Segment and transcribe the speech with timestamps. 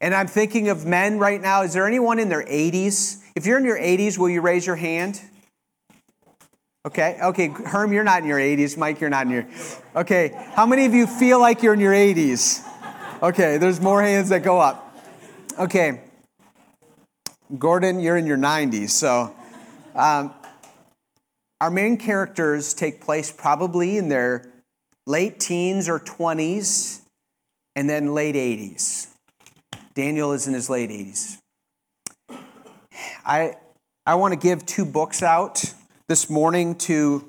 [0.00, 1.62] And I'm thinking of men right now.
[1.62, 3.22] Is there anyone in their 80s?
[3.34, 5.20] If you're in your 80s, will you raise your hand?
[6.86, 7.48] Okay, okay.
[7.48, 8.76] Herm, you're not in your 80s.
[8.76, 9.46] Mike, you're not in your.
[9.96, 12.62] Okay, how many of you feel like you're in your 80s?
[13.22, 14.94] Okay, there's more hands that go up.
[15.58, 16.00] Okay,
[17.58, 18.90] Gordon, you're in your 90s.
[18.90, 19.34] So,
[19.94, 20.32] um,
[21.60, 24.52] our main characters take place probably in their
[25.06, 27.00] late teens or 20s
[27.74, 29.08] and then late 80s.
[29.96, 31.38] Daniel is in his late 80s.
[33.24, 33.54] I,
[34.04, 35.64] I want to give two books out
[36.06, 37.24] this morning to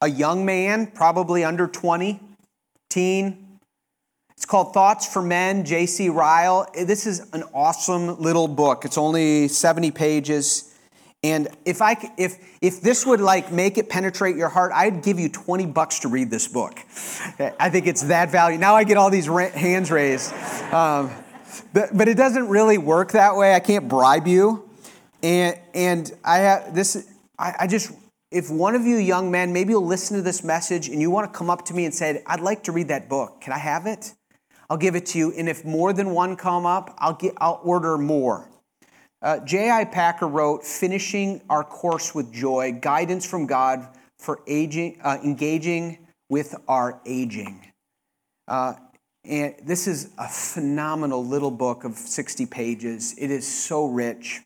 [0.00, 2.18] a young man, probably under 20,
[2.88, 3.58] teen.
[4.30, 6.08] It's called Thoughts for Men, J.C.
[6.08, 6.66] Ryle.
[6.74, 8.86] This is an awesome little book.
[8.86, 10.74] It's only 70 pages.
[11.22, 15.20] And if I if if this would like make it penetrate your heart, I'd give
[15.20, 16.80] you 20 bucks to read this book.
[17.38, 18.58] I think it's that value.
[18.58, 20.32] Now I get all these hands raised.
[20.72, 21.12] Um,
[21.72, 23.54] but, but it doesn't really work that way.
[23.54, 24.68] I can't bribe you.
[25.22, 27.92] And and I have this I, I just
[28.30, 31.30] if one of you young men, maybe you'll listen to this message and you want
[31.30, 33.42] to come up to me and say, I'd like to read that book.
[33.42, 34.14] Can I have it?
[34.70, 35.32] I'll give it to you.
[35.36, 38.48] And if more than one come up, I'll get I'll order more.
[39.20, 39.84] Uh, J.I.
[39.84, 43.86] Packer wrote, Finishing Our Course with Joy Guidance from God
[44.18, 47.64] for aging, uh, Engaging with Our Aging.
[48.48, 48.74] Uh,
[49.24, 53.14] and this is a phenomenal little book of 60 pages.
[53.18, 54.40] It is so rich.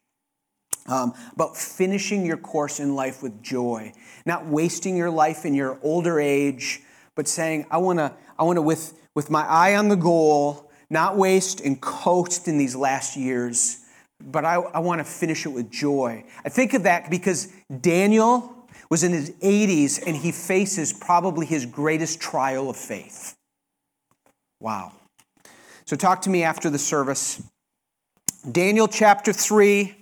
[0.88, 3.92] Um, about finishing your course in life with joy,
[4.24, 6.80] not wasting your life in your older age,
[7.16, 10.70] but saying, I want to, I want to, with, with my eye on the goal,
[10.88, 13.84] not waste and coast in these last years
[14.20, 16.24] but I, I want to finish it with joy.
[16.44, 21.66] I think of that because Daniel was in his 80s and he faces probably his
[21.66, 23.35] greatest trial of faith.
[24.60, 24.92] Wow.
[25.86, 27.42] So, talk to me after the service.
[28.50, 29.94] Daniel chapter 3,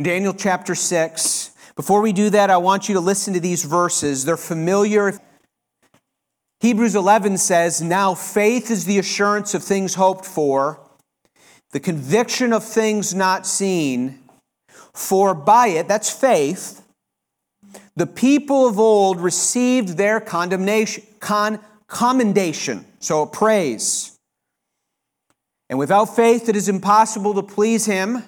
[0.00, 1.50] Daniel chapter 6.
[1.76, 4.24] Before we do that, I want you to listen to these verses.
[4.24, 5.18] They're familiar.
[6.60, 10.80] Hebrews 11 says, Now faith is the assurance of things hoped for
[11.72, 14.18] the conviction of things not seen,
[14.92, 16.82] for by it, that's faith,
[17.94, 24.16] the people of old received their condemnation, con, commendation, so praise.
[25.68, 28.24] And without faith, it is impossible to please him.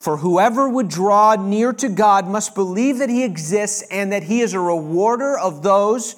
[0.00, 4.40] For whoever would draw near to God must believe that he exists and that he
[4.40, 6.16] is a rewarder of those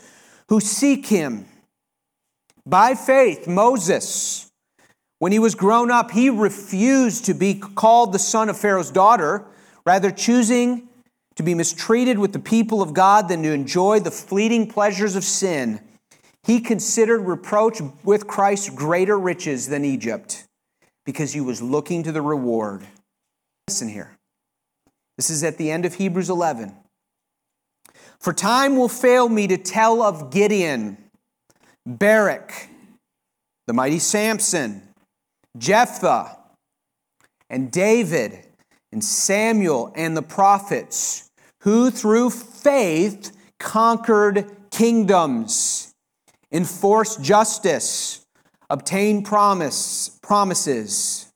[0.48, 1.46] who seek him.
[2.64, 4.52] By faith, Moses
[5.22, 9.46] when he was grown up, he refused to be called the son of Pharaoh's daughter,
[9.86, 10.88] rather, choosing
[11.36, 15.22] to be mistreated with the people of God than to enjoy the fleeting pleasures of
[15.22, 15.78] sin.
[16.44, 20.44] He considered reproach with Christ greater riches than Egypt
[21.04, 22.82] because he was looking to the reward.
[23.68, 24.16] Listen here.
[25.16, 26.74] This is at the end of Hebrews 11.
[28.18, 30.96] For time will fail me to tell of Gideon,
[31.86, 32.68] Barak,
[33.66, 34.82] the mighty Samson
[35.58, 36.38] Jephthah
[37.50, 38.46] and David
[38.90, 41.30] and Samuel and the prophets,
[41.60, 45.91] who through faith conquered kingdoms,
[46.52, 48.24] enforced justice,
[48.68, 51.32] obtain promise, promises,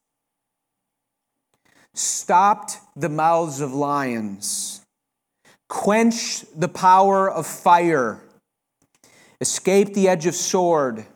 [1.94, 4.82] stopped the mouths of lions,
[5.69, 8.21] quenched the power of fire,
[9.41, 11.06] escaped the edge of sword.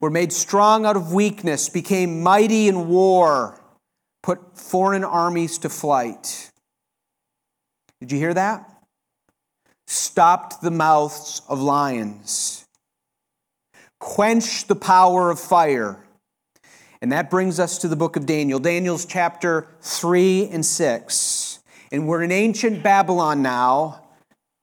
[0.00, 3.60] Were made strong out of weakness, became mighty in war,
[4.22, 6.52] put foreign armies to flight.
[8.00, 8.70] Did you hear that?
[9.88, 12.64] Stopped the mouths of lions,
[13.98, 16.04] quenched the power of fire.
[17.00, 21.58] And that brings us to the book of Daniel, Daniel's chapter 3 and 6.
[21.92, 24.08] And we're in ancient Babylon now.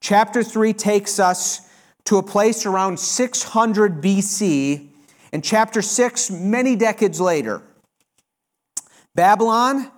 [0.02, 1.70] Chapter 3 takes us
[2.06, 4.90] to a place around 600 BC
[5.36, 7.62] and chapter 6, many decades later,
[9.16, 9.92] Babylon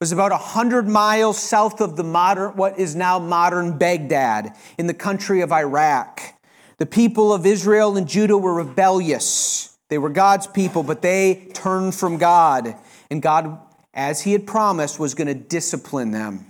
[0.00, 4.94] was about 100 miles south of the modern, what is now modern Baghdad in the
[4.94, 6.33] country of Iraq.
[6.78, 9.76] The people of Israel and Judah were rebellious.
[9.88, 12.74] They were God's people, but they turned from God.
[13.10, 13.58] And God,
[13.92, 16.46] as He had promised, was going to discipline them.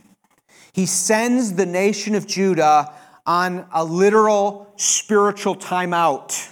[0.72, 2.92] He sends the nation of Judah
[3.26, 6.50] on a literal spiritual timeout.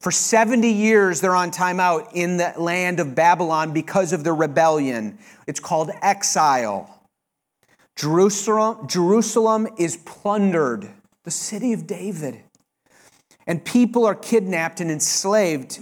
[0.00, 5.18] For 70 years, they're on timeout in the land of Babylon because of their rebellion.
[5.46, 6.92] It's called exile.
[7.96, 10.88] Jerusalem, Jerusalem is plundered,
[11.24, 12.42] the city of David.
[13.46, 15.80] And people are kidnapped and enslaved.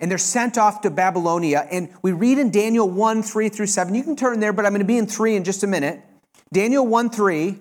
[0.00, 1.66] and they're sent off to Babylonia.
[1.70, 3.94] And we read in Daniel 1 3 through 7.
[3.94, 6.02] You can turn there, but I'm going to be in 3 in just a minute.
[6.52, 7.58] Daniel 1 3.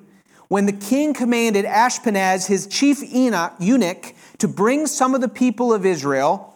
[0.47, 5.85] When the king commanded Ashpenaz, his chief eunuch, to bring some of the people of
[5.85, 6.50] Israel,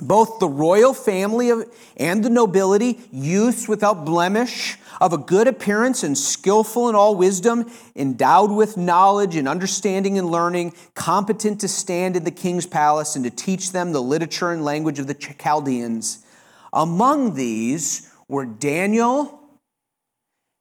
[0.00, 1.64] both the royal family of,
[1.96, 7.70] and the nobility, youths without blemish, of a good appearance and skillful in all wisdom,
[7.96, 13.24] endowed with knowledge and understanding and learning, competent to stand in the king's palace and
[13.24, 16.24] to teach them the literature and language of the Chaldeans.
[16.72, 19.40] Among these were Daniel,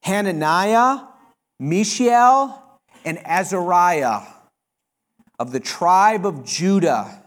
[0.04, 1.06] Hananiah,
[1.60, 4.22] Mishael, and Azariah
[5.38, 7.24] of the tribe of Judah.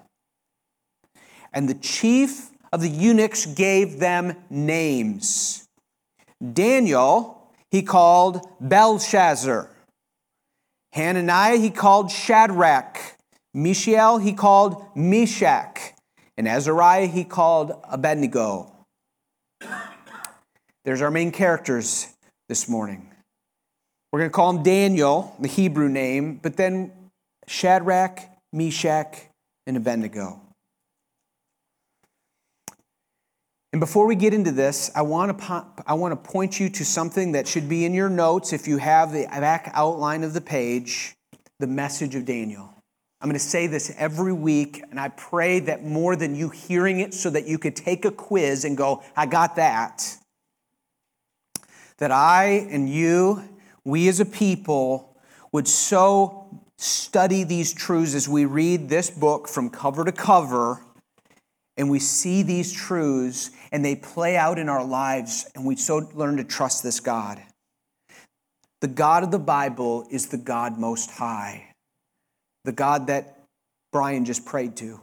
[1.52, 5.66] And the chief of the eunuchs gave them names.
[6.52, 9.70] Daniel, he called Belshazzar.
[10.92, 12.98] Hananiah, he called Shadrach.
[13.54, 15.92] Mishael, he called Meshach.
[16.36, 18.72] And Azariah, he called Abednego.
[20.84, 22.08] There's our main characters
[22.48, 23.08] this morning.
[24.12, 26.92] We're going to call him Daniel, the Hebrew name, but then
[27.46, 28.20] Shadrach,
[28.52, 29.16] Meshach,
[29.66, 30.41] and Abednego.
[33.72, 36.84] And before we get into this, I want to I want to point you to
[36.84, 40.42] something that should be in your notes if you have the back outline of the
[40.42, 41.14] page,
[41.58, 42.68] the message of Daniel.
[43.22, 47.00] I'm going to say this every week, and I pray that more than you hearing
[47.00, 50.18] it so that you could take a quiz and go, I got that.
[51.98, 53.42] That I and you,
[53.84, 55.16] we as a people,
[55.52, 60.84] would so study these truths as we read this book from cover to cover
[61.76, 66.08] and we see these truths and they play out in our lives, and we so
[66.14, 67.42] learn to trust this God.
[68.80, 71.72] The God of the Bible is the God most high,
[72.64, 73.44] the God that
[73.92, 75.00] Brian just prayed to.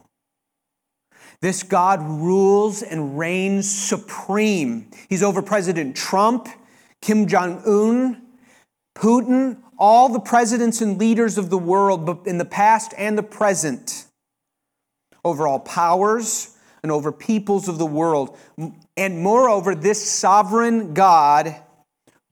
[1.42, 4.92] This God rules and reigns supreme.
[5.08, 6.50] He's over President Trump,
[7.02, 8.22] Kim Jong un,
[8.98, 14.06] Putin, all the presidents and leaders of the world in the past and the present,
[15.24, 18.38] over all powers, and over peoples of the world.
[18.98, 21.56] And moreover, this sovereign God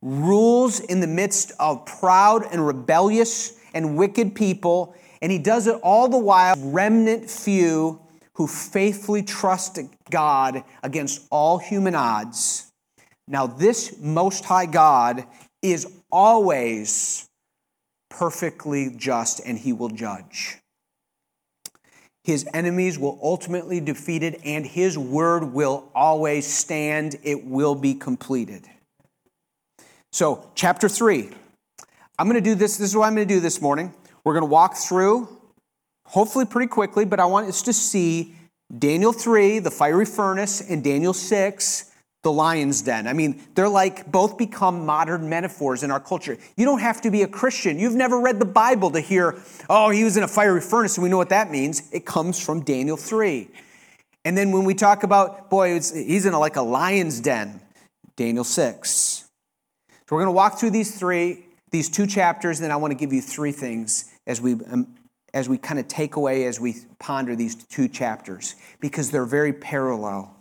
[0.02, 5.80] rules in the midst of proud and rebellious and wicked people, and he does it
[5.84, 8.00] all the while, remnant few
[8.34, 9.80] who faithfully trust
[10.10, 12.72] God against all human odds.
[13.28, 15.26] Now, this Most High God
[15.62, 17.28] is always
[18.10, 20.60] perfectly just, and he will judge.
[22.28, 27.16] His enemies will ultimately defeated, and his word will always stand.
[27.24, 28.66] It will be completed.
[30.12, 31.30] So, chapter three.
[32.20, 32.76] I'm going to do this.
[32.76, 33.94] This is what I'm going to do this morning.
[34.26, 35.30] We're going to walk through,
[36.06, 38.36] hopefully pretty quickly, but I want us to see
[38.78, 41.87] Daniel 3, the fiery furnace, and Daniel 6,
[42.24, 43.08] the lion's den.
[43.08, 46.38] I mean, they're like both become modern metaphors in our culture.
[46.56, 47.80] You don't have to be a Christian.
[47.80, 51.04] You've never read the Bible to hear, oh, he was in a fiery furnace, and
[51.04, 51.90] we know what that means.
[51.92, 53.48] It comes from Daniel 3.
[54.26, 57.62] And then when we talk about, boy, he's in a, like a lion's den,
[58.18, 58.90] Daniel 6.
[59.90, 62.92] So we're going to walk through these three, these two chapters, and then I want
[62.92, 64.96] to give you three things as we um,
[65.34, 69.54] as we kind of take away as we ponder these two chapters because they're very
[69.54, 70.37] parallel.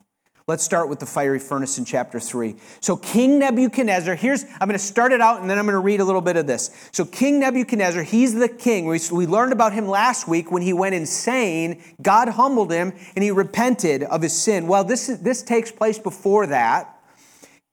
[0.49, 2.55] Let's start with the fiery furnace in chapter 3.
[2.81, 5.81] So, King Nebuchadnezzar, here's, I'm going to start it out and then I'm going to
[5.81, 6.71] read a little bit of this.
[6.93, 8.87] So, King Nebuchadnezzar, he's the king.
[8.87, 11.83] We, we learned about him last week when he went insane.
[12.01, 14.69] God humbled him and he repented of his sin.
[14.69, 16.97] Well, this, this takes place before that.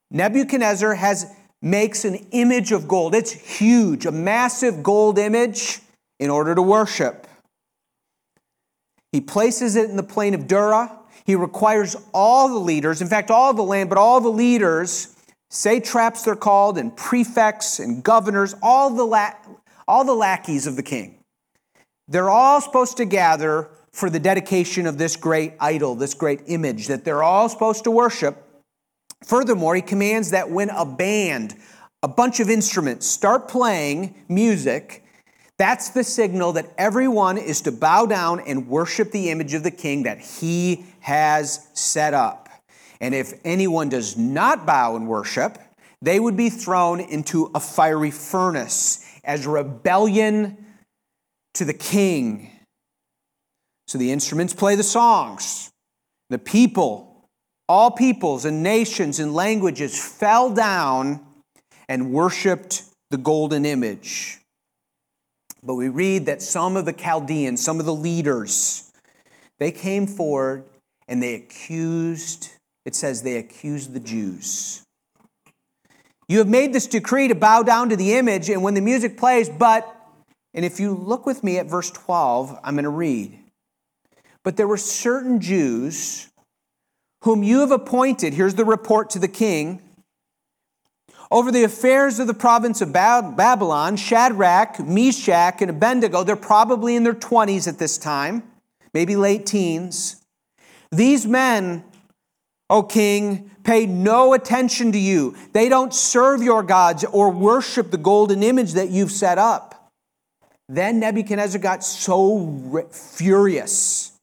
[0.10, 3.14] Nebuchadnezzar has, makes an image of gold.
[3.14, 5.80] It's huge, a massive gold image
[6.20, 7.28] in order to worship.
[9.12, 13.32] He places it in the plain of Dura he requires all the leaders, in fact,
[13.32, 15.16] all the land, but all the leaders,
[15.50, 19.34] satraps they're called, and prefects and governors, all the, la-
[19.88, 21.20] all the lackeys of the king.
[22.08, 26.88] They're all supposed to gather for the dedication of this great idol, this great image
[26.88, 28.44] that they're all supposed to worship.
[29.24, 31.56] Furthermore, he commands that when a band,
[32.02, 35.03] a bunch of instruments start playing music,
[35.58, 39.72] that's the signal that everyone is to bow down and worship the image of the
[39.72, 42.50] king that he has set up.
[43.00, 45.58] And if anyone does not bow and worship,
[46.02, 50.58] they would be thrown into a fiery furnace as rebellion
[51.54, 52.50] to the king.
[53.88, 55.70] So the instruments play the songs.
[56.30, 57.28] The people,
[57.70, 61.26] all peoples and nations and languages, fell down
[61.88, 64.40] and worshiped the golden image.
[65.66, 68.92] But we read that some of the Chaldeans, some of the leaders,
[69.60, 70.66] they came forward
[71.08, 72.50] and they accused,
[72.86, 74.84] it says they accused the Jews.
[76.28, 79.18] You have made this decree to bow down to the image, and when the music
[79.18, 79.88] plays, but,
[80.54, 83.38] and if you look with me at verse 12, I'm going to read.
[84.44, 86.30] But there were certain Jews
[87.24, 89.82] whom you have appointed, here's the report to the king,
[91.34, 97.04] over the affairs of the province of Babylon, Shadrach, Meshach, and Abednego, they're probably in
[97.04, 98.44] their 20s at this time,
[98.94, 100.24] maybe late teens.
[100.92, 101.84] These men,
[102.70, 105.36] O king, pay no attention to you.
[105.54, 109.92] They don't serve your gods or worship the golden image that you've set up.
[110.70, 114.14] Then Nebuchadnezzar got so furious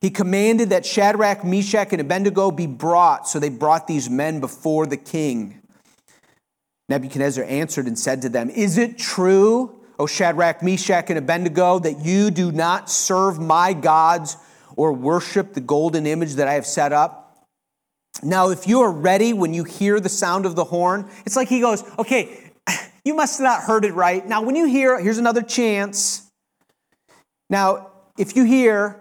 [0.00, 3.28] he commanded that Shadrach, Meshach, and Abednego be brought.
[3.28, 5.59] So they brought these men before the king.
[6.90, 12.04] Nebuchadnezzar answered and said to them, Is it true, O Shadrach, Meshach, and Abednego, that
[12.04, 14.36] you do not serve my gods
[14.76, 17.46] or worship the golden image that I have set up?
[18.24, 21.48] Now, if you are ready when you hear the sound of the horn, it's like
[21.48, 22.50] he goes, Okay,
[23.04, 24.26] you must have not heard it right.
[24.26, 26.28] Now, when you hear, here's another chance.
[27.48, 29.00] Now, if you hear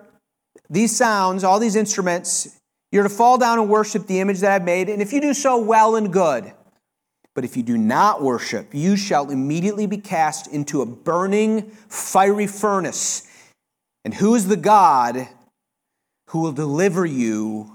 [0.69, 2.55] these sounds, all these instruments,
[2.91, 4.89] you're to fall down and worship the image that I've made.
[4.89, 6.53] And if you do so, well and good.
[7.39, 12.47] But if you do not worship, you shall immediately be cast into a burning, fiery
[12.47, 13.25] furnace.
[14.03, 15.25] And who is the God
[16.31, 17.71] who will deliver you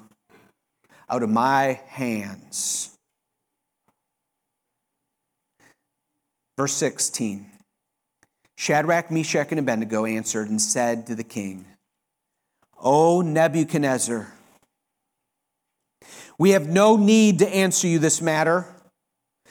[1.09, 2.95] out of my hands?
[6.59, 7.47] Verse 16
[8.59, 11.65] Shadrach, Meshach, and Abednego answered and said to the king,
[12.79, 14.31] O Nebuchadnezzar,
[16.37, 18.74] we have no need to answer you this matter.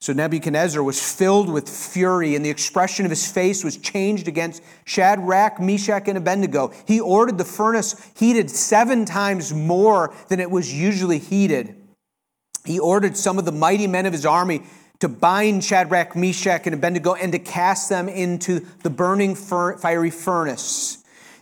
[0.00, 4.62] So Nebuchadnezzar was filled with fury, and the expression of his face was changed against
[4.86, 6.72] Shadrach, Meshach, and Abednego.
[6.86, 11.76] He ordered the furnace heated seven times more than it was usually heated.
[12.64, 14.62] He ordered some of the mighty men of his army
[15.00, 20.99] to bind Shadrach, Meshach, and Abednego and to cast them into the burning fiery furnace.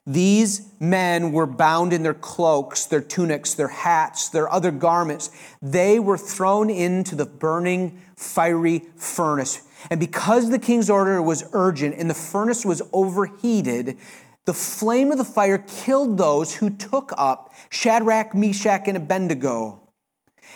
[0.08, 5.30] These men were bound in their cloaks, their tunics, their hats, their other garments.
[5.60, 9.60] They were thrown into the burning fiery furnace.
[9.90, 13.98] And because the king's order was urgent and the furnace was overheated,
[14.46, 19.78] the flame of the fire killed those who took up Shadrach, Meshach, and Abednego.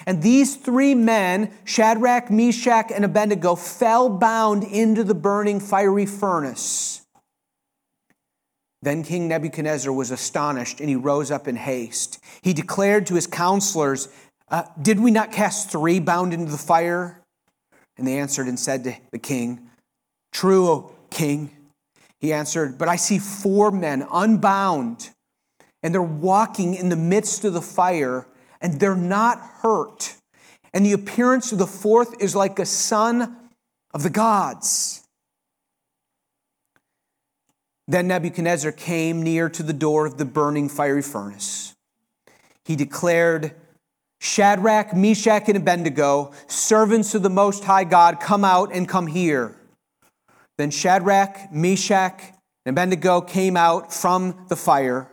[0.06, 7.01] And these three men, Shadrach, Meshach, and Abednego, fell bound into the burning fiery furnace.
[8.82, 12.18] Then King Nebuchadnezzar was astonished and he rose up in haste.
[12.42, 14.08] He declared to his counselors,
[14.50, 17.22] uh, Did we not cast three bound into the fire?
[17.96, 19.70] And they answered and said to the king,
[20.32, 21.50] True, O king.
[22.20, 25.10] He answered, But I see four men unbound,
[25.82, 28.26] and they're walking in the midst of the fire,
[28.60, 30.16] and they're not hurt.
[30.74, 33.36] And the appearance of the fourth is like a son
[33.92, 35.01] of the gods.
[37.88, 41.74] Then Nebuchadnezzar came near to the door of the burning fiery furnace.
[42.64, 43.54] He declared,
[44.20, 49.56] Shadrach, Meshach, and Abednego, servants of the Most High God, come out and come here.
[50.58, 52.22] Then Shadrach, Meshach,
[52.64, 55.08] and Abednego came out from the fire.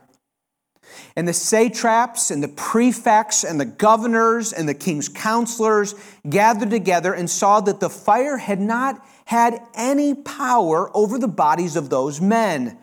[1.16, 5.96] And the satraps and the prefects and the governors and the king's counselors
[6.30, 11.76] gathered together and saw that the fire had not had any power over the bodies
[11.76, 12.76] of those men.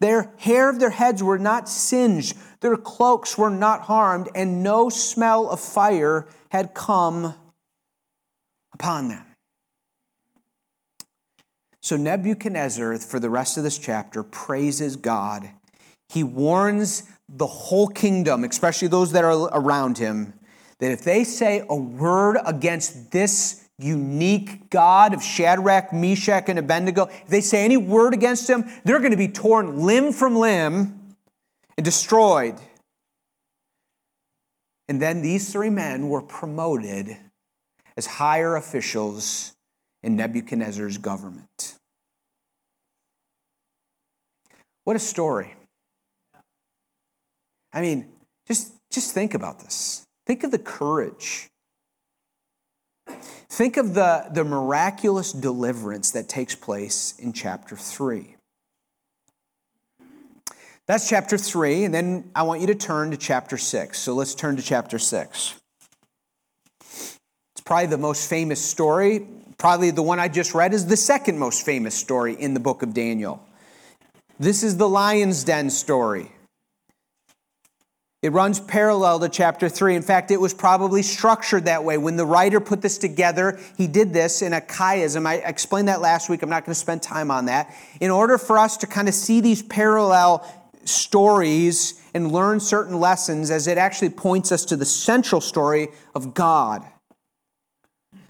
[0.00, 4.90] Their hair of their heads were not singed, their cloaks were not harmed, and no
[4.90, 7.34] smell of fire had come
[8.74, 9.24] upon them.
[11.80, 15.48] So Nebuchadnezzar, for the rest of this chapter, praises God.
[16.10, 20.34] He warns the whole kingdom, especially those that are around him,
[20.80, 27.06] that if they say a word against this unique God of Shadrach, Meshach, and Abednego,
[27.06, 31.16] if they say any word against him, they're going to be torn limb from limb
[31.76, 32.56] and destroyed.
[34.88, 37.16] And then these three men were promoted
[37.96, 39.54] as higher officials
[40.02, 41.78] in Nebuchadnezzar's government.
[44.84, 45.54] What a story.
[47.72, 48.12] I mean,
[48.46, 50.04] just, just think about this.
[50.26, 51.48] Think of the courage
[53.06, 58.34] Think of the, the miraculous deliverance that takes place in chapter 3.
[60.86, 63.98] That's chapter 3, and then I want you to turn to chapter 6.
[63.98, 65.54] So let's turn to chapter 6.
[66.80, 69.26] It's probably the most famous story.
[69.56, 72.82] Probably the one I just read is the second most famous story in the book
[72.82, 73.42] of Daniel.
[74.38, 76.33] This is the lion's den story.
[78.24, 79.96] It runs parallel to chapter 3.
[79.96, 81.98] In fact, it was probably structured that way.
[81.98, 85.26] When the writer put this together, he did this in a chiasm.
[85.26, 86.42] I explained that last week.
[86.42, 87.76] I'm not going to spend time on that.
[88.00, 90.50] In order for us to kind of see these parallel
[90.86, 96.32] stories and learn certain lessons as it actually points us to the central story of
[96.32, 96.82] God.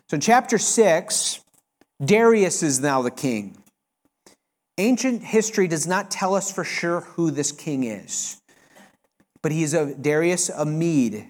[0.09, 1.41] So in chapter 6,
[2.05, 3.57] Darius is now the king.
[4.77, 8.41] Ancient history does not tell us for sure who this king is,
[9.45, 11.29] but he is a Darius a Mede.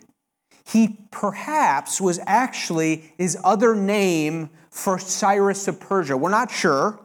[0.64, 6.16] He perhaps was actually his other name for Cyrus of Persia.
[6.16, 7.00] We're not sure,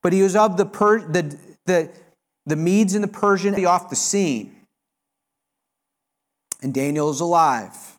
[0.00, 1.90] but he was of the, per, the, the
[2.46, 4.54] the Medes and the Persian off the scene.
[6.62, 7.96] And Daniel is alive.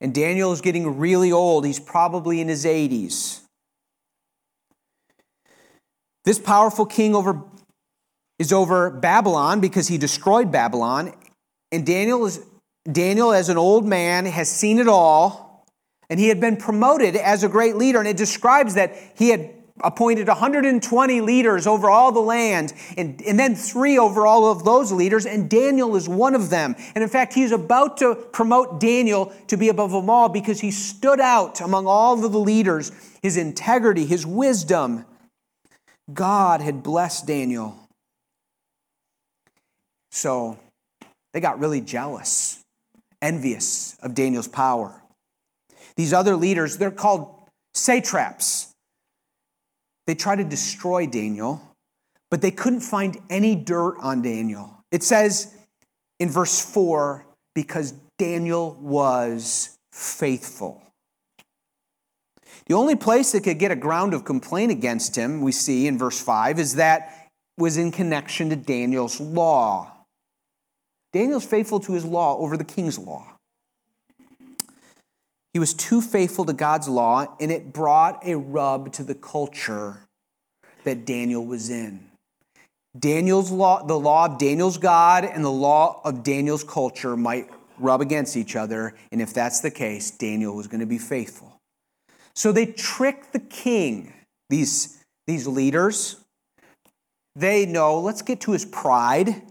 [0.00, 1.64] And Daniel is getting really old.
[1.64, 3.42] He's probably in his 80s.
[6.24, 7.44] This powerful king over,
[8.40, 11.14] is over Babylon because he destroyed Babylon.
[11.74, 12.40] And Daniel, is,
[12.90, 15.66] Daniel, as an old man, has seen it all.
[16.08, 17.98] And he had been promoted as a great leader.
[17.98, 19.50] And it describes that he had
[19.82, 24.92] appointed 120 leaders over all the land, and, and then three over all of those
[24.92, 26.76] leaders, and Daniel is one of them.
[26.94, 30.70] And in fact, he's about to promote Daniel to be above them all because he
[30.70, 35.04] stood out among all of the leaders, his integrity, his wisdom.
[36.12, 37.76] God had blessed Daniel.
[40.12, 40.58] So
[41.34, 42.60] they got really jealous,
[43.20, 45.02] envious of Daniel's power.
[45.96, 47.34] These other leaders, they're called
[47.74, 48.72] satraps.
[50.06, 51.60] They tried to destroy Daniel,
[52.30, 54.78] but they couldn't find any dirt on Daniel.
[54.92, 55.52] It says
[56.20, 60.82] in verse 4 because Daniel was faithful.
[62.66, 65.98] The only place that could get a ground of complaint against him, we see in
[65.98, 69.90] verse 5, is that was in connection to Daniel's law.
[71.14, 73.24] Daniel's faithful to his law over the king's law.
[75.52, 80.00] He was too faithful to God's law, and it brought a rub to the culture
[80.82, 82.10] that Daniel was in.
[82.98, 87.48] Daniel's law, the law of Daniel's God and the law of Daniel's culture might
[87.78, 91.60] rub against each other, and if that's the case, Daniel was going to be faithful.
[92.34, 94.12] So they trick the king,
[94.50, 96.16] these, these leaders.
[97.36, 99.42] They know, let's get to his pride,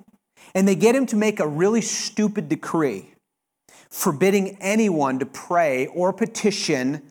[0.55, 3.13] and they get him to make a really stupid decree
[3.89, 7.01] forbidding anyone to pray or petition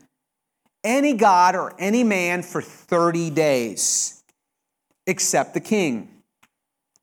[0.85, 4.23] any god or any man for 30 days,
[5.07, 6.09] except the king,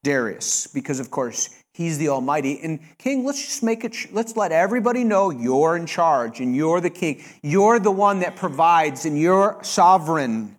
[0.03, 2.59] Darius, because of course he's the Almighty.
[2.61, 6.81] And King, let's just make it, let's let everybody know you're in charge and you're
[6.81, 7.23] the king.
[7.41, 10.57] You're the one that provides and you're sovereign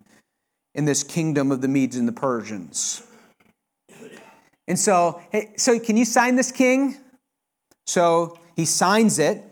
[0.73, 3.03] in this kingdom of the Medes and the Persians.
[4.71, 6.95] And so, hey, so can you sign this king?
[7.87, 9.43] So he signs it.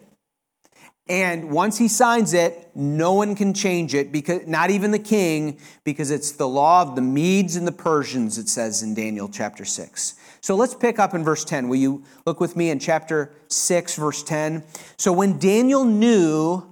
[1.09, 5.59] And once he signs it, no one can change it because not even the king
[5.83, 9.65] because it's the law of the Medes and the Persians it says in Daniel chapter
[9.65, 10.15] 6.
[10.39, 11.67] So let's pick up in verse 10.
[11.67, 14.63] Will you look with me in chapter 6 verse 10?
[14.97, 16.63] So when Daniel knew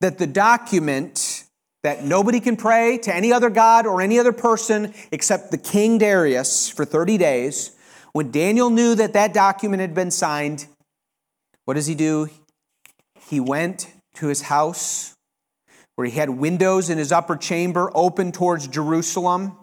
[0.00, 1.42] that the document
[1.82, 5.98] that nobody can pray to any other god or any other person except the king
[5.98, 7.72] Darius for 30 days,
[8.16, 10.66] when Daniel knew that that document had been signed,
[11.66, 12.30] what does he do?
[13.28, 15.14] He went to his house
[15.96, 19.54] where he had windows in his upper chamber open towards Jerusalem.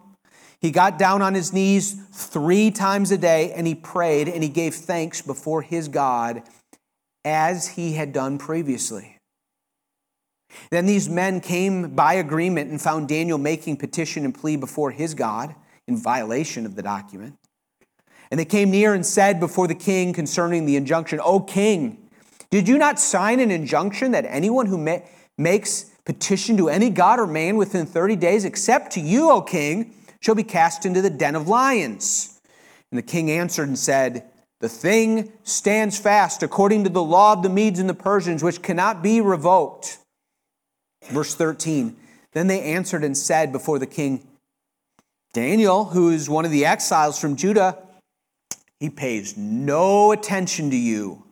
[0.60, 4.48] He got down on his knees three times a day and he prayed and he
[4.48, 6.44] gave thanks before his God
[7.24, 9.16] as he had done previously.
[10.70, 15.14] Then these men came by agreement and found Daniel making petition and plea before his
[15.14, 15.56] God
[15.88, 17.34] in violation of the document.
[18.30, 22.08] And they came near and said before the king concerning the injunction, O king,
[22.50, 25.00] did you not sign an injunction that anyone who ma-
[25.36, 29.94] makes petition to any god or man within 30 days, except to you, O king,
[30.20, 32.40] shall be cast into the den of lions?
[32.90, 37.42] And the king answered and said, The thing stands fast according to the law of
[37.42, 39.98] the Medes and the Persians, which cannot be revoked.
[41.10, 41.96] Verse 13
[42.32, 44.26] Then they answered and said before the king,
[45.32, 47.78] Daniel, who is one of the exiles from Judah,
[48.80, 51.24] he pays no attention to you,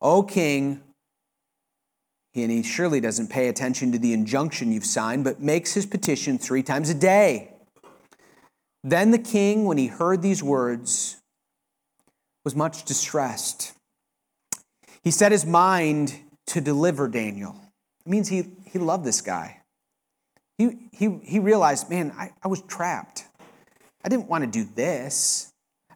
[0.00, 0.82] O king,
[2.34, 6.38] and he surely doesn't pay attention to the injunction you've signed, but makes his petition
[6.38, 7.52] three times a day.
[8.84, 11.16] Then the king, when he heard these words,
[12.44, 13.72] was much distressed.
[15.02, 16.14] He set his mind
[16.46, 17.60] to deliver Daniel.
[18.06, 19.60] It means he, he loved this guy.
[20.56, 23.24] He, he, he realized, man, I, I was trapped.
[24.04, 25.49] I didn't want to do this.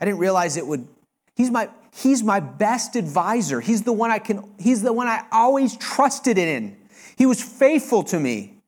[0.05, 0.87] I didn't realize it would.
[1.35, 3.63] He's my, he's my best advisor.
[3.63, 6.77] He's the one I can, he's the one I always trusted in.
[7.17, 8.59] He was faithful to me.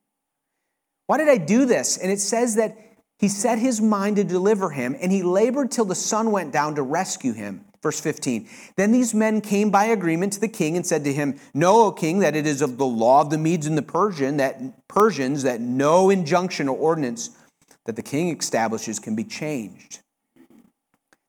[1.09, 1.99] Why did I do this?
[1.99, 2.79] And it says that
[3.19, 6.75] he set his mind to deliver him, and he labored till the sun went down
[6.77, 7.67] to rescue him.
[7.83, 8.49] Verse 15.
[8.77, 11.93] Then these men came by agreement to the king and said to him, Know, O
[11.93, 15.43] king, that it is of the law of the Medes and the Persian that Persians
[15.43, 17.37] that no injunction or ordinance
[17.85, 20.01] that the king establishes can be changed.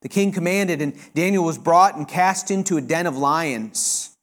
[0.01, 4.15] The king commanded, and Daniel was brought and cast into a den of lions.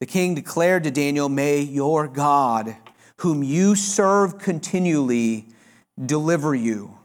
[0.00, 2.76] The king declared to Daniel, May your God,
[3.18, 5.46] whom you serve continually,
[6.04, 6.98] deliver you.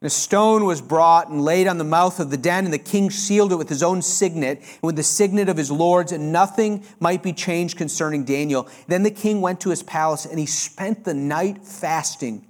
[0.00, 2.78] And a stone was brought and laid on the mouth of the den, and the
[2.78, 6.32] king sealed it with his own signet and with the signet of his lords, and
[6.32, 8.68] nothing might be changed concerning Daniel.
[8.88, 12.46] Then the king went to his palace, and he spent the night fasting.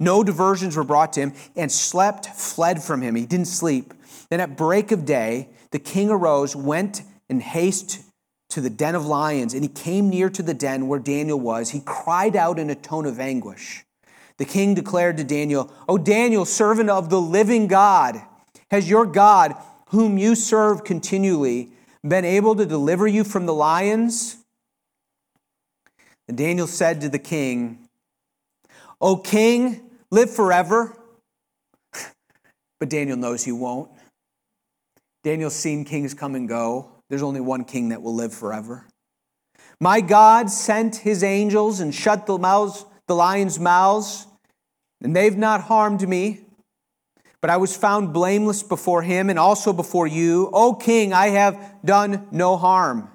[0.00, 3.14] No diversions were brought to him, and slept, fled from him.
[3.14, 3.94] He didn't sleep.
[4.30, 8.00] Then at break of day, the king arose, went in haste
[8.50, 11.70] to the den of lions, and he came near to the den where Daniel was.
[11.70, 13.84] He cried out in a tone of anguish.
[14.38, 18.22] The king declared to Daniel, O Daniel, servant of the living God,
[18.70, 19.54] has your God,
[19.88, 21.70] whom you serve continually,
[22.06, 24.36] been able to deliver you from the lions?
[26.28, 27.88] And Daniel said to the king,
[29.00, 30.96] O king, live forever.
[32.80, 33.90] But Daniel knows he won't.
[35.24, 36.92] Daniel's seen kings come and go.
[37.10, 38.86] There's only one king that will live forever.
[39.80, 44.28] My God sent his angels and shut the mouths, the lions' mouths
[45.00, 46.40] and they've not harmed me.
[47.40, 50.50] But I was found blameless before him and also before you.
[50.52, 53.10] O king, I have done no harm.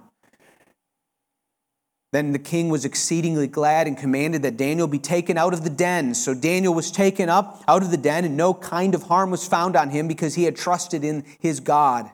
[2.13, 5.69] Then the king was exceedingly glad and commanded that Daniel be taken out of the
[5.71, 6.13] den.
[6.13, 9.47] So Daniel was taken up out of the den, and no kind of harm was
[9.47, 12.07] found on him because he had trusted in his God.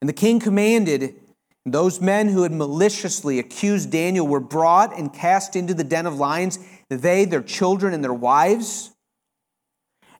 [0.00, 1.16] And the king commanded,
[1.66, 6.14] those men who had maliciously accused Daniel were brought and cast into the den of
[6.14, 8.90] lions they, their children, and their wives.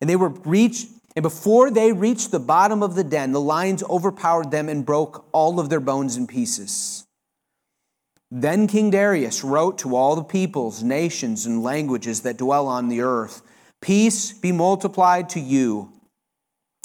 [0.02, 3.82] And they were reached, and before they reached the bottom of the den, the lions
[3.84, 7.06] overpowered them and broke all of their bones in pieces.
[8.30, 13.00] Then King Darius wrote to all the peoples, nations, and languages that dwell on the
[13.00, 13.42] earth
[13.80, 15.92] Peace be multiplied to you.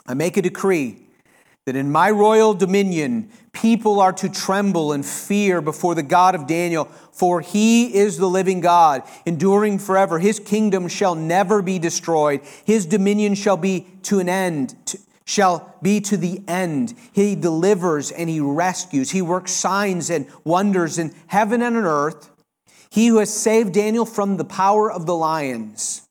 [0.06, 1.08] I make a decree
[1.66, 6.46] that in my royal dominion people are to tremble and fear before the God of
[6.46, 10.20] Daniel, for he is the living God, enduring forever.
[10.20, 12.42] His kingdom shall never be destroyed.
[12.66, 14.76] His dominion shall be to an end,
[15.26, 16.94] shall be to the end.
[17.14, 19.12] He delivers and he rescues.
[19.12, 22.30] He works signs and wonders in heaven and on earth.
[22.90, 26.08] He who has saved Daniel from the power of the lions.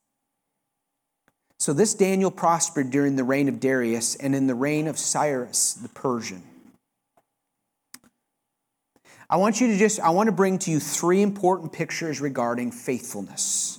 [1.58, 5.74] So this Daniel prospered during the reign of Darius and in the reign of Cyrus
[5.74, 6.42] the Persian.
[9.30, 12.70] I want you to just, I want to bring to you three important pictures regarding
[12.70, 13.78] faithfulness.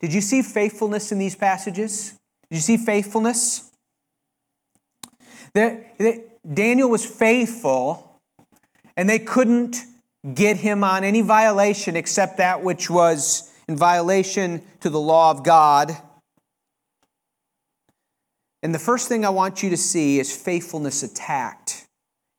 [0.00, 2.10] Did you see faithfulness in these passages?
[2.50, 3.71] Did you see faithfulness?
[5.54, 8.20] That, that Daniel was faithful,
[8.96, 9.76] and they couldn't
[10.34, 15.44] get him on any violation except that which was in violation to the law of
[15.44, 15.96] God
[18.62, 21.84] and the first thing I want you to see is faithfulness attacked.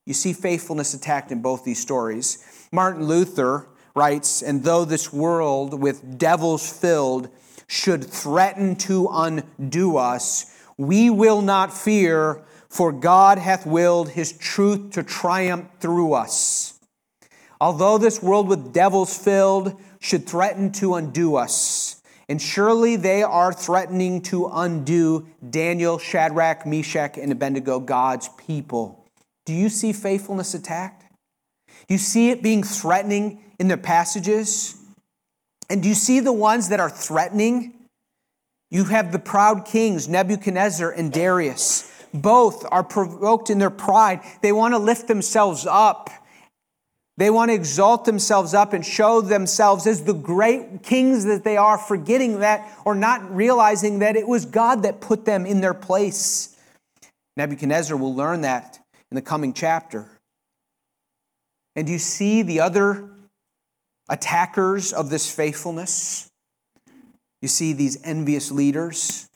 [0.06, 2.68] You see faithfulness attacked in both these stories.
[2.72, 7.30] Martin Luther writes, And though this world with devils filled
[7.68, 12.42] should threaten to undo us, we will not fear,
[12.74, 16.80] for God hath willed his truth to triumph through us.
[17.62, 23.54] Although this world with devils filled should threaten to undo us, and surely they are
[23.54, 29.06] threatening to undo Daniel, Shadrach, Meshach, and Abednego, God's people.
[29.46, 31.06] Do you see faithfulness attacked?
[31.88, 34.82] Do you see it being threatening in the passages?
[35.70, 37.88] And do you see the ones that are threatening?
[38.72, 41.93] You have the proud kings, Nebuchadnezzar and Darius.
[42.14, 44.22] Both are provoked in their pride.
[44.42, 46.10] They want to lift themselves up
[47.16, 51.58] they want to exalt themselves up and show themselves as the great kings that they
[51.58, 55.76] are, forgetting that or not realizing that it was God that put them in their
[55.76, 56.58] place.
[57.38, 58.80] Nebuchadnezzar will learn that
[59.12, 60.10] in the coming chapter.
[61.76, 63.10] And do you see the other
[64.10, 66.30] attackers of this faithfulness?
[67.44, 69.28] You see these envious leaders,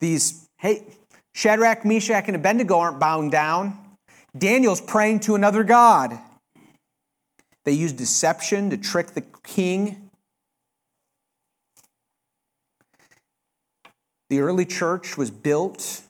[0.00, 0.86] these, hey,
[1.34, 3.78] Shadrach, Meshach, and Abednego aren't bowing down.
[4.36, 6.18] Daniel's praying to another God.
[7.64, 10.10] They use deception to trick the king.
[14.30, 16.02] The early church was built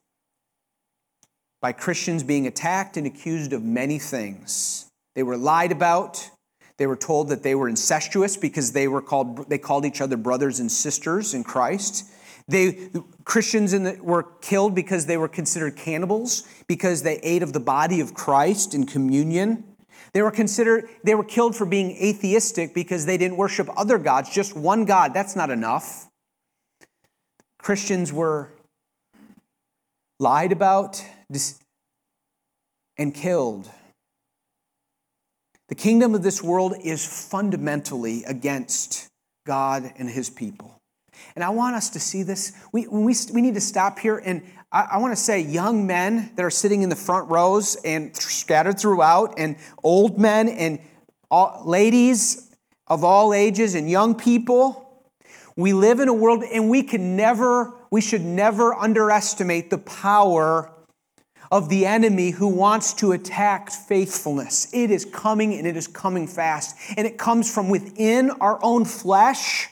[1.61, 4.87] by Christians being attacked and accused of many things.
[5.15, 6.29] They were lied about.
[6.79, 10.17] They were told that they were incestuous because they were called they called each other
[10.17, 12.12] brothers and sisters in Christ.
[12.49, 12.91] They
[13.25, 18.01] Christians the, were killed because they were considered cannibals because they ate of the body
[18.01, 19.65] of Christ in communion.
[20.13, 24.31] They were considered they were killed for being atheistic because they didn't worship other gods,
[24.31, 25.15] just one God.
[25.15, 26.09] That's not enough.
[27.59, 28.51] Christians were
[30.19, 31.03] lied about
[32.99, 33.71] and killed.
[35.69, 39.09] The kingdom of this world is fundamentally against
[39.47, 40.82] God and his people.
[41.35, 42.53] And I want us to see this.
[42.73, 44.19] We, we, we need to stop here.
[44.19, 47.77] And I, I want to say, young men that are sitting in the front rows
[47.85, 50.79] and scattered throughout, and old men and
[51.31, 52.51] all, ladies
[52.87, 54.79] of all ages, and young people.
[55.57, 60.71] We live in a world, and we can never, we should never underestimate the power
[61.51, 64.73] of the enemy who wants to attack faithfulness.
[64.73, 66.75] It is coming and it is coming fast.
[66.97, 69.69] And it comes from within our own flesh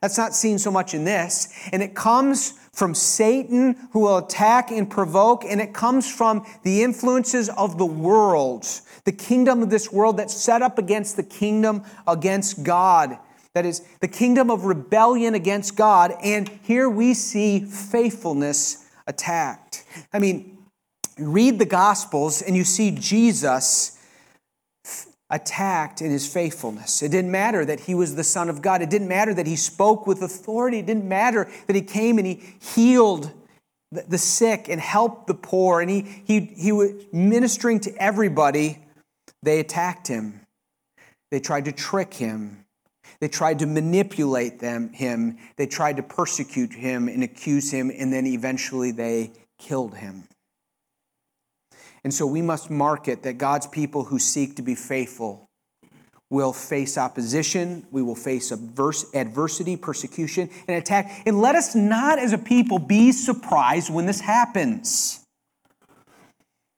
[0.00, 1.52] that's not seen so much in this.
[1.72, 6.82] And it comes from Satan who will attack and provoke, and it comes from the
[6.82, 8.66] influences of the world,
[9.04, 13.18] the kingdom of this world that's set up against the kingdom against God.
[13.52, 16.14] That is the kingdom of rebellion against God.
[16.22, 19.84] And here we see faithfulness attacked.
[20.12, 20.58] I mean,
[21.18, 23.98] read the Gospels and you see Jesus
[25.30, 27.02] attacked in his faithfulness.
[27.02, 28.82] It didn't matter that he was the Son of God.
[28.82, 30.78] It didn't matter that he spoke with authority.
[30.78, 33.32] It didn't matter that he came and he healed
[33.92, 38.78] the sick and helped the poor and he, he, he was ministering to everybody.
[39.42, 40.40] They attacked him.
[41.30, 42.64] They tried to trick him.
[43.20, 45.38] They tried to manipulate them, him.
[45.56, 50.24] They tried to persecute him and accuse him, and then eventually they killed him.
[52.04, 55.50] And so we must mark it that God's people who seek to be faithful
[56.30, 61.22] will face opposition, we will face adversity, persecution, and attack.
[61.26, 65.24] And let us not, as a people, be surprised when this happens.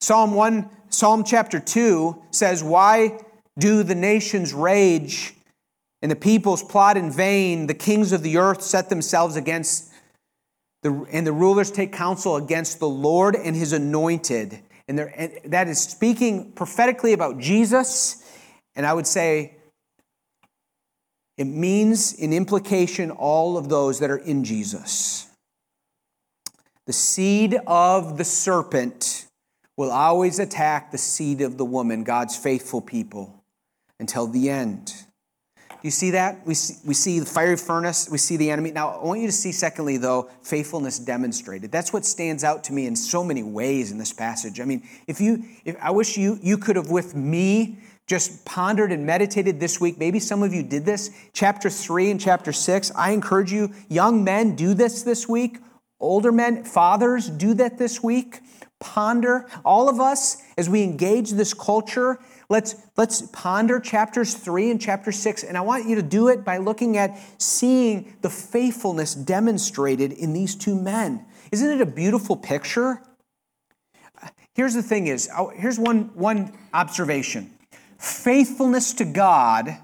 [0.00, 3.20] Psalm 1, Psalm chapter 2 says, Why
[3.58, 5.34] do the nations rage
[6.00, 7.66] and the peoples plot in vain?
[7.66, 9.92] The kings of the earth set themselves against
[10.82, 14.58] the, and the rulers take counsel against the Lord and his anointed.
[14.92, 18.22] And, there, and that is speaking prophetically about Jesus.
[18.76, 19.56] And I would say
[21.38, 25.30] it means, in implication, all of those that are in Jesus.
[26.84, 29.28] The seed of the serpent
[29.78, 33.42] will always attack the seed of the woman, God's faithful people,
[33.98, 34.92] until the end
[35.82, 36.46] you see that?
[36.46, 38.70] We see, we see the fiery furnace, we see the enemy.
[38.70, 41.72] Now, I want you to see, secondly, though, faithfulness demonstrated.
[41.72, 44.60] That's what stands out to me in so many ways in this passage.
[44.60, 48.92] I mean, if you, if, I wish you, you could have, with me, just pondered
[48.92, 49.98] and meditated this week.
[49.98, 51.10] Maybe some of you did this.
[51.32, 52.92] Chapter 3 and chapter 6.
[52.94, 55.58] I encourage you, young men, do this this week.
[55.98, 58.40] Older men, fathers, do that this week.
[58.80, 59.46] Ponder.
[59.64, 62.18] All of us, as we engage this culture,
[62.52, 66.44] Let's, let's ponder chapters 3 and chapter 6, and I want you to do it
[66.44, 71.24] by looking at seeing the faithfulness demonstrated in these two men.
[71.50, 73.00] Isn't it a beautiful picture?
[74.54, 77.54] Here's the thing is, oh, here's one, one observation.
[77.98, 79.78] Faithfulness to God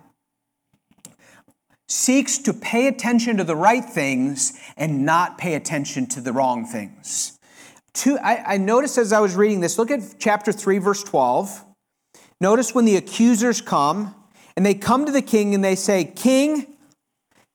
[1.89, 6.67] seeks to pay attention to the right things and not pay attention to the wrong
[6.67, 7.39] things.
[7.95, 11.65] Two, I, I noticed as I was reading this, look at chapter 3, verse 12.
[12.41, 14.15] Notice when the accusers come
[14.57, 16.67] and they come to the king and they say, King,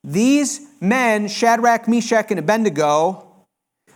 [0.02, 3.26] these men, Shadrach, Meshach, and Abednego,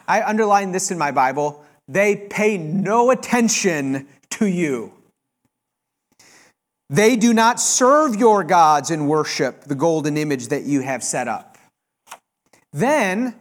[0.07, 4.95] I underline this in my Bible, they pay no attention to you.
[6.91, 11.29] They do not serve your gods and worship the golden image that you have set
[11.29, 11.59] up.
[12.73, 13.35] Then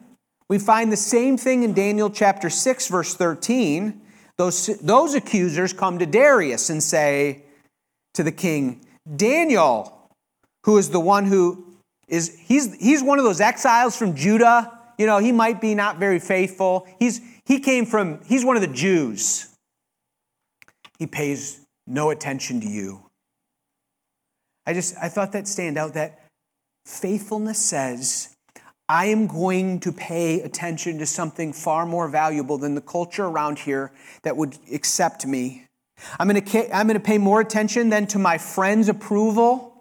[0.50, 4.02] we find the same thing in Daniel chapter 6, verse 13
[4.38, 7.44] those, those accusers come to Darius and say
[8.14, 10.10] to the king, Daniel,
[10.64, 11.66] who is the one who
[12.08, 14.72] is, he's, he's one of those exiles from Judah.
[14.98, 16.88] You know, he might be not very faithful.
[17.00, 19.48] He's, he came from, he's one of the Jews.
[21.00, 23.04] He pays no attention to you.
[24.66, 26.26] I just, I thought that stand out that
[26.86, 28.36] faithfulness says,
[28.90, 33.60] I am going to pay attention to something far more valuable than the culture around
[33.60, 33.92] here
[34.24, 35.66] that would accept me.
[36.20, 39.78] I'm going to, I'm going to pay more attention than to my friends' approval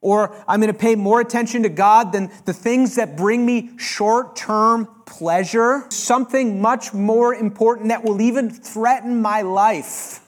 [0.00, 3.70] or I'm going to pay more attention to God than the things that bring me
[3.78, 10.20] short term pleasure, something much more important that will even threaten my life,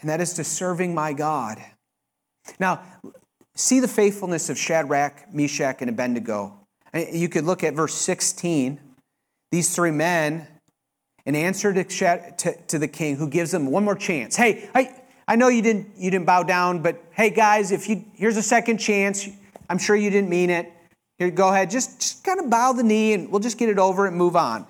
[0.00, 1.62] and that is to serving my God.
[2.58, 2.82] Now,
[3.54, 6.61] see the faithfulness of Shadrach, Meshach, and Abednego.
[6.94, 8.78] You could look at verse 16.
[9.50, 10.46] These three men,
[11.24, 14.36] in answer to, to, to the king, who gives them one more chance.
[14.36, 14.90] Hey, hey,
[15.26, 18.42] I know you didn't, you didn't bow down, but hey, guys, if you, here's a
[18.42, 19.28] second chance.
[19.68, 20.70] I'm sure you didn't mean it.
[21.18, 21.70] Here, go ahead.
[21.70, 24.36] Just, just kind of bow the knee and we'll just get it over and move
[24.36, 24.66] on.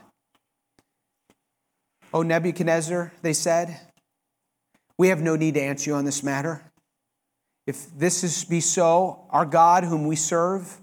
[2.15, 3.81] Oh, Nebuchadnezzar, they said,
[4.99, 6.63] we have no need to answer you on this matter.
[7.67, 10.79] If this is be so, our God, whom we serve,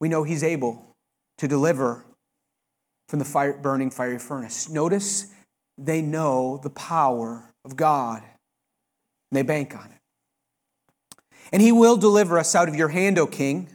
[0.00, 0.94] we know he's able
[1.38, 2.04] to deliver
[3.08, 4.68] from the fire, burning fiery furnace.
[4.68, 5.32] Notice
[5.76, 8.22] they know the power of God.
[9.30, 11.16] They bank on it.
[11.52, 13.68] And he will deliver us out of your hand, O king.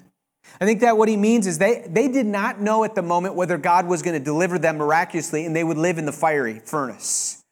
[0.60, 3.36] I think that what he means is they, they did not know at the moment
[3.36, 6.60] whether God was going to deliver them miraculously and they would live in the fiery
[6.60, 7.43] furnace.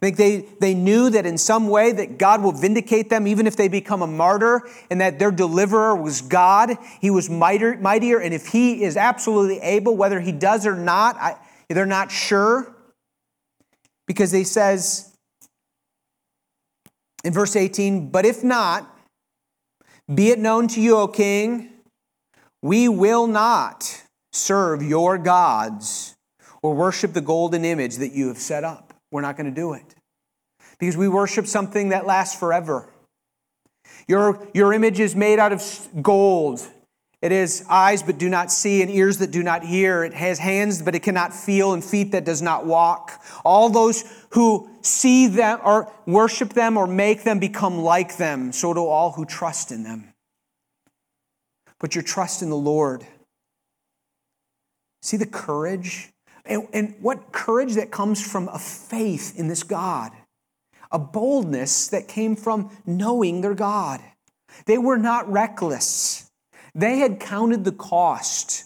[0.00, 3.46] I think they, they knew that in some way that God will vindicate them even
[3.46, 6.78] if they become a martyr and that their deliverer was God.
[7.02, 11.16] He was mightier, mightier and if he is absolutely able, whether he does or not,
[11.16, 11.36] I,
[11.68, 12.74] they're not sure.
[14.06, 15.14] Because he says,
[17.22, 18.98] in verse 18, but if not,
[20.12, 21.70] be it known to you, O king,
[22.62, 26.16] we will not serve your gods
[26.62, 28.89] or worship the golden image that you have set up.
[29.10, 29.94] We're not going to do it
[30.78, 32.88] because we worship something that lasts forever.
[34.06, 36.66] Your, your image is made out of gold
[37.22, 40.04] it has eyes but do not see, and ears that do not hear.
[40.04, 43.22] It has hands but it cannot feel, and feet that does not walk.
[43.44, 48.52] All those who see them or worship them or make them become like them.
[48.52, 50.14] So do all who trust in them.
[51.78, 53.06] Put your trust in the Lord.
[55.02, 56.09] See the courage?
[56.44, 60.12] And, and what courage that comes from a faith in this God,
[60.90, 64.00] a boldness that came from knowing their God.
[64.66, 66.30] They were not reckless.
[66.74, 68.64] They had counted the cost.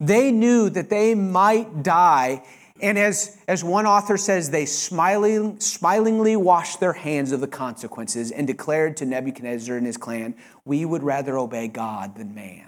[0.00, 2.44] They knew that they might die.
[2.80, 8.30] And as, as one author says, they smiling, smilingly washed their hands of the consequences
[8.30, 12.67] and declared to Nebuchadnezzar and his clan, We would rather obey God than man.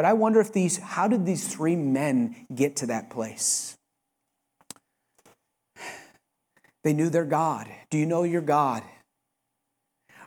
[0.00, 3.76] But I wonder if these, how did these three men get to that place?
[6.84, 7.68] They knew their God.
[7.90, 8.82] Do you know your God?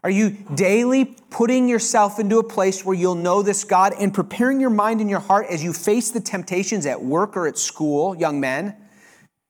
[0.04, 4.62] Are you daily putting yourself into a place where you'll know this God and preparing
[4.62, 8.16] your mind and your heart as you face the temptations at work or at school,
[8.16, 8.76] young men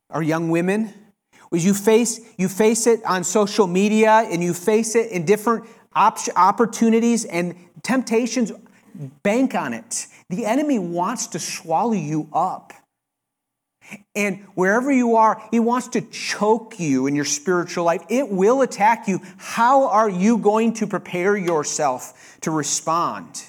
[0.10, 0.94] or young women?
[1.54, 5.66] As you face, you face it on social media and you face it in different
[5.94, 8.54] op- opportunities and temptations,
[9.22, 10.08] bank on it.
[10.34, 12.74] The enemy wants to swallow you up.
[14.16, 18.02] And wherever you are, He wants to choke you in your spiritual life.
[18.10, 19.20] It will attack you.
[19.38, 23.44] How are you going to prepare yourself to respond?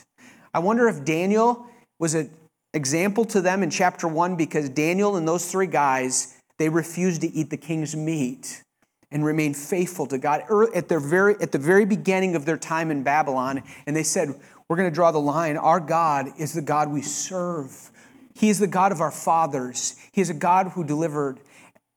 [0.53, 1.67] I wonder if Daniel
[1.99, 2.31] was an
[2.75, 7.33] example to them in chapter one because Daniel and those three guys, they refused to
[7.33, 8.63] eat the king's meat
[9.11, 10.43] and remained faithful to God
[10.75, 13.63] at, their very, at the very beginning of their time in Babylon.
[13.87, 14.35] And they said,
[14.69, 15.57] We're going to draw the line.
[15.57, 17.91] Our God is the God we serve.
[18.35, 19.97] He is the God of our fathers.
[20.13, 21.39] He is a God who delivered.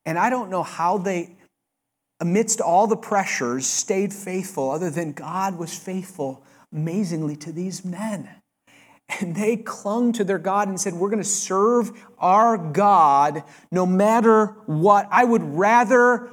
[0.04, 1.36] And I don't know how they,
[2.20, 8.28] amidst all the pressures, stayed faithful, other than God was faithful amazingly to these men.
[9.20, 13.86] And they clung to their God and said, We're going to serve our God no
[13.86, 15.08] matter what.
[15.10, 16.30] I would rather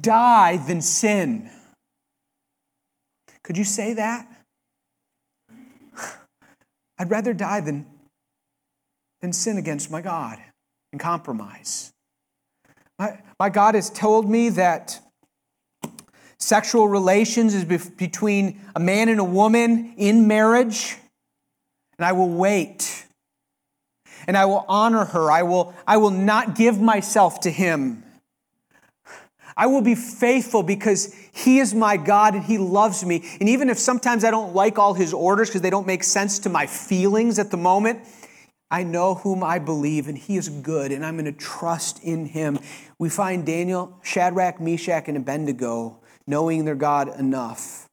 [0.00, 1.50] die than sin.
[3.42, 4.28] Could you say that?
[7.02, 7.84] I'd rather die than
[9.22, 10.38] than sin against my God
[10.92, 11.92] and compromise.
[12.96, 15.00] My, my God has told me that
[16.38, 20.96] sexual relations is between a man and a woman in marriage,
[21.98, 23.06] and I will wait.
[24.28, 25.32] And I will honor her.
[25.32, 28.01] I will, I will not give myself to him.
[29.56, 33.24] I will be faithful because He is my God and He loves me.
[33.40, 36.38] And even if sometimes I don't like all His orders because they don't make sense
[36.40, 38.00] to my feelings at the moment,
[38.72, 42.24] I know whom I believe, and he is good, and I'm going to trust in
[42.24, 42.58] him.
[42.98, 47.86] We find Daniel, Shadrach, Meshach, and Abednego knowing their God enough.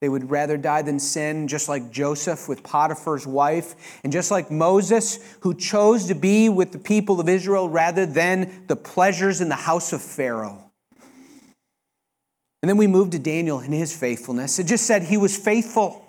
[0.00, 3.74] They would rather die than sin, just like Joseph with Potiphar's wife,
[4.04, 8.66] and just like Moses, who chose to be with the people of Israel rather than
[8.68, 10.67] the pleasures in the house of Pharaoh.
[12.62, 14.58] And then we moved to Daniel and his faithfulness.
[14.58, 16.04] It just said he was faithful.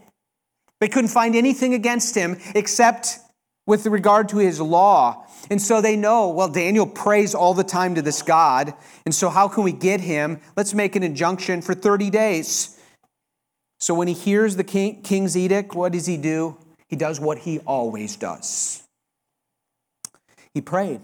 [0.79, 3.19] They couldn't find anything against him except
[3.67, 5.27] with regard to his law.
[5.51, 8.73] And so they know, well, Daniel prays all the time to this God.
[9.05, 10.39] And so how can we get him?
[10.57, 12.79] Let's make an injunction for 30 days.
[13.79, 16.57] So when he hears the king, king's edict, what does he do?
[16.87, 18.83] He does what he always does.
[20.53, 21.01] He prayed.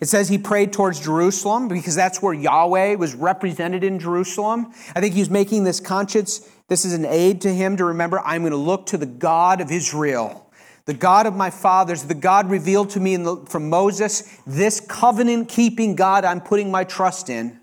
[0.00, 4.72] It says he prayed towards Jerusalem because that's where Yahweh was represented in Jerusalem.
[4.94, 8.42] I think he's making this conscience, this is an aid to him to remember I'm
[8.42, 10.50] going to look to the God of Israel,
[10.84, 15.48] the God of my fathers, the God revealed to me the, from Moses, this covenant
[15.48, 17.58] keeping God I'm putting my trust in.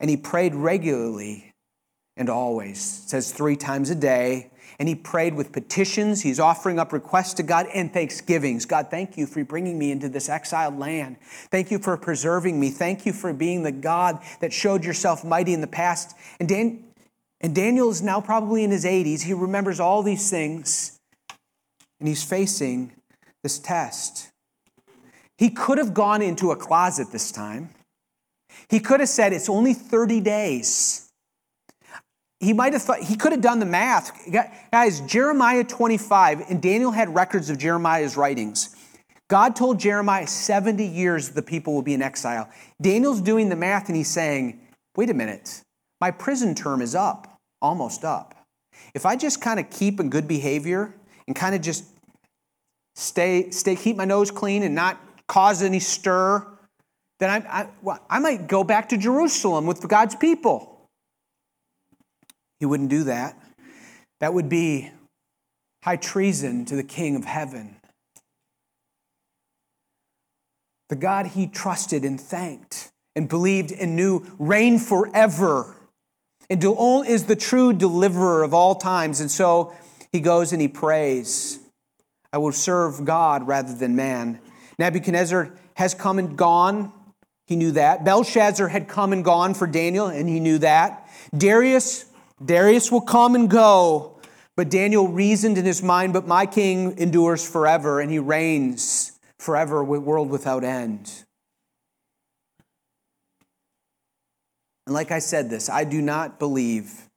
[0.00, 1.54] And he prayed regularly
[2.16, 3.02] and always.
[3.04, 4.50] It says three times a day.
[4.78, 6.22] And he prayed with petitions.
[6.22, 8.66] He's offering up requests to God and thanksgivings.
[8.66, 11.16] God, thank you for bringing me into this exiled land.
[11.50, 12.70] Thank you for preserving me.
[12.70, 16.16] Thank you for being the God that showed yourself mighty in the past.
[16.40, 16.84] And, Dan-
[17.40, 19.22] and Daniel is now probably in his 80s.
[19.22, 20.98] He remembers all these things,
[22.00, 22.92] and he's facing
[23.42, 24.30] this test.
[25.38, 27.70] He could have gone into a closet this time.
[28.68, 31.03] He could have said, It's only 30 days
[32.44, 34.12] he might have thought he could have done the math.
[34.70, 38.76] Guys, Jeremiah 25, and Daniel had records of Jeremiah's writings.
[39.28, 42.48] God told Jeremiah 70 years the people will be in exile.
[42.80, 44.60] Daniel's doing the math and he's saying,
[44.96, 45.62] wait a minute,
[46.00, 48.34] my prison term is up, almost up.
[48.94, 50.94] If I just kind of keep in good behavior
[51.26, 51.84] and kind of just
[52.94, 56.46] stay, stay, keep my nose clean and not cause any stir,
[57.18, 60.73] then I, I, well, I might go back to Jerusalem with God's people.
[62.64, 63.38] He wouldn't do that.
[64.20, 64.90] That would be
[65.82, 67.76] high treason to the King of heaven.
[70.88, 75.76] The God he trusted and thanked and believed and knew reigned forever
[76.48, 76.64] and
[77.06, 79.20] is the true deliverer of all times.
[79.20, 79.74] And so
[80.10, 81.58] he goes and he prays,
[82.32, 84.40] I will serve God rather than man.
[84.78, 86.94] Nebuchadnezzar has come and gone.
[87.46, 88.06] He knew that.
[88.06, 91.06] Belshazzar had come and gone for Daniel, and he knew that.
[91.36, 92.06] Darius
[92.44, 94.18] Darius will come and go,
[94.56, 99.82] but Daniel reasoned in his mind, but my king endures forever, and he reigns forever,
[99.82, 101.24] with world without end.
[104.86, 107.08] And like I said this, I do not believe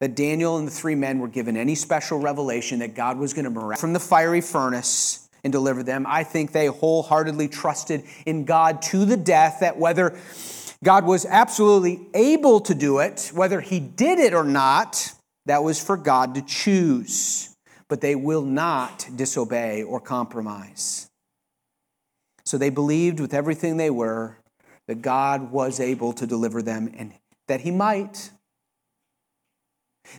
[0.00, 3.44] that Daniel and the three men were given any special revelation that God was going
[3.44, 6.06] to miraculous from the fiery furnace and deliver them.
[6.08, 10.18] I think they wholeheartedly trusted in God to the death that whether
[10.84, 13.30] God was absolutely able to do it.
[13.34, 15.12] Whether he did it or not,
[15.46, 17.56] that was for God to choose.
[17.88, 21.08] But they will not disobey or compromise.
[22.44, 24.36] So they believed with everything they were
[24.86, 27.14] that God was able to deliver them and
[27.48, 28.30] that he might.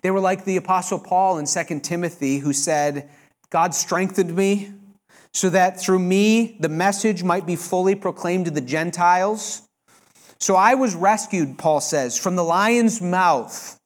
[0.02, 3.10] They were like the Apostle Paul in 2 Timothy, who said,
[3.52, 4.74] God strengthened me
[5.32, 9.62] so that through me the message might be fully proclaimed to the Gentiles
[10.40, 13.80] so I was rescued, Paul says, from the lion's mouth.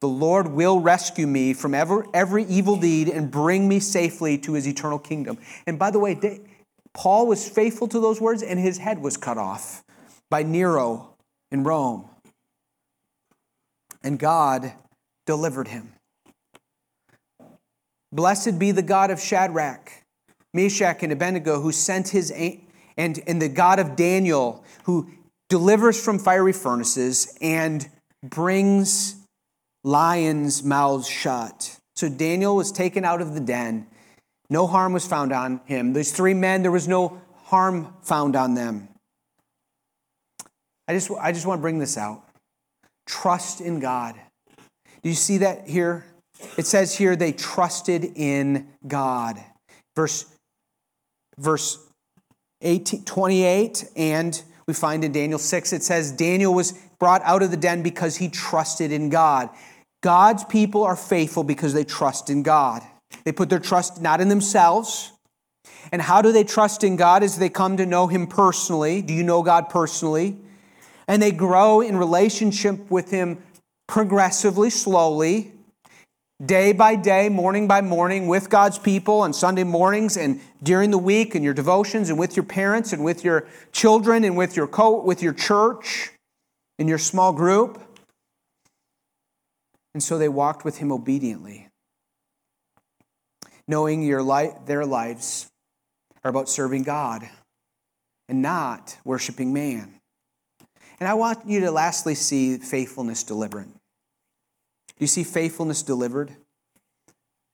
[0.00, 4.52] The Lord will rescue me from every, every evil deed and bring me safely to
[4.52, 5.38] his eternal kingdom.
[5.66, 6.40] And by the way,
[6.94, 9.82] Paul was faithful to those words, and his head was cut off
[10.30, 11.14] by Nero
[11.50, 12.08] in Rome.
[14.04, 14.72] And God
[15.26, 15.92] delivered him.
[18.12, 19.90] Blessed be the God of Shadrach,
[20.54, 25.10] Meshach, and Abednego, who sent his and, and the God of Daniel, who
[25.48, 27.88] delivers from fiery furnaces, and
[28.22, 29.16] brings
[29.84, 31.78] lions' mouths shut.
[31.96, 33.86] So Daniel was taken out of the den.
[34.50, 35.92] No harm was found on him.
[35.92, 38.88] These three men, there was no harm found on them.
[40.86, 42.24] I just, I just want to bring this out.
[43.06, 44.14] Trust in God.
[45.02, 46.06] Do you see that here?
[46.56, 49.38] It says here they trusted in God.
[49.96, 50.26] Verse,
[51.36, 51.78] verse
[52.62, 57.50] 18, 28 and we find in Daniel 6, it says Daniel was brought out of
[57.50, 59.48] the den because he trusted in God.
[60.02, 62.82] God's people are faithful because they trust in God.
[63.24, 65.12] They put their trust not in themselves.
[65.90, 69.00] And how do they trust in God as they come to know Him personally?
[69.00, 70.36] Do you know God personally?
[71.08, 73.42] And they grow in relationship with Him
[73.86, 75.52] progressively, slowly
[76.44, 80.98] day by day, morning by morning, with God's people on Sunday mornings and during the
[80.98, 84.66] week and your devotions and with your parents and with your children and with your
[84.66, 86.12] co- with your church.
[86.78, 87.82] in your small group?
[89.94, 91.68] And so they walked with him obediently,
[93.66, 95.48] knowing your li- their lives
[96.22, 97.28] are about serving God
[98.28, 99.98] and not worshiping man.
[101.00, 103.24] And I want you to lastly see faithfulness
[104.98, 105.02] delivered.
[105.02, 106.32] You see faithfulness delivered?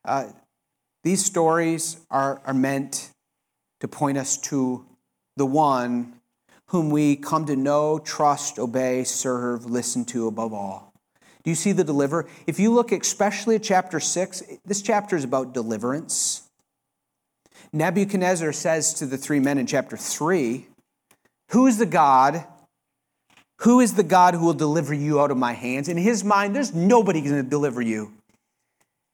[0.05, 0.27] Uh,
[1.03, 3.11] these stories are, are meant
[3.81, 4.85] to point us to
[5.37, 6.15] the one
[6.69, 10.93] whom we come to know, trust, obey, serve, listen to above all.
[11.43, 12.27] Do you see the deliverer?
[12.47, 16.49] If you look especially at chapter 6, this chapter is about deliverance.
[17.73, 20.67] Nebuchadnezzar says to the three men in chapter 3,
[21.51, 22.47] Who is the God?
[23.61, 25.89] Who is the God who will deliver you out of my hands?
[25.89, 28.13] In his mind, there's nobody going to deliver you.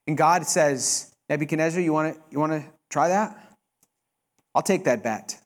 [0.06, 3.36] And God says, Nebuchadnezzar, you want to you want to try that?
[4.54, 5.38] I'll take that bet.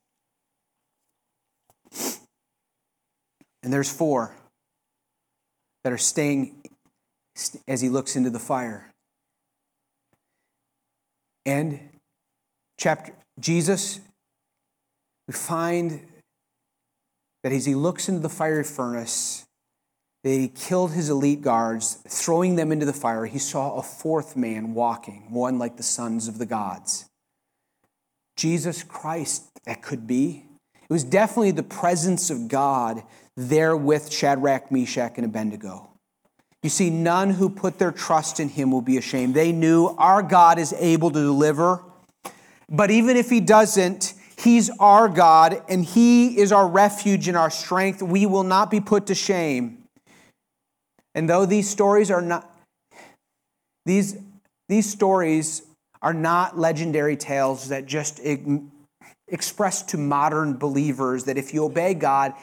[3.63, 4.35] And there's four
[5.83, 6.63] that are staying
[7.67, 8.91] as he looks into the fire.
[11.47, 11.81] And
[12.79, 14.01] chapter Jesus,
[15.27, 16.01] we find
[17.45, 19.45] that as he looks into the fiery furnace,
[20.23, 24.35] that he killed his elite guards, throwing them into the fire, he saw a fourth
[24.35, 27.05] man walking, one like the sons of the gods.
[28.39, 30.47] Jesus Christ, that could be.
[30.73, 33.03] It was definitely the presence of God
[33.37, 35.91] there with Shadrach, Meshach, and Abednego.
[36.63, 39.35] You see, none who put their trust in him will be ashamed.
[39.35, 41.83] They knew our God is able to deliver,
[42.71, 44.15] but even if he doesn't,
[44.45, 48.03] he's our God and he is our refuge and our strength.
[48.03, 49.85] We will not be put to shame.
[51.15, 52.51] And though these stories are not,
[53.87, 54.17] these,
[54.69, 55.63] these stories
[56.03, 58.21] are not legendary tales that just
[59.29, 62.35] express to modern believers that if you obey God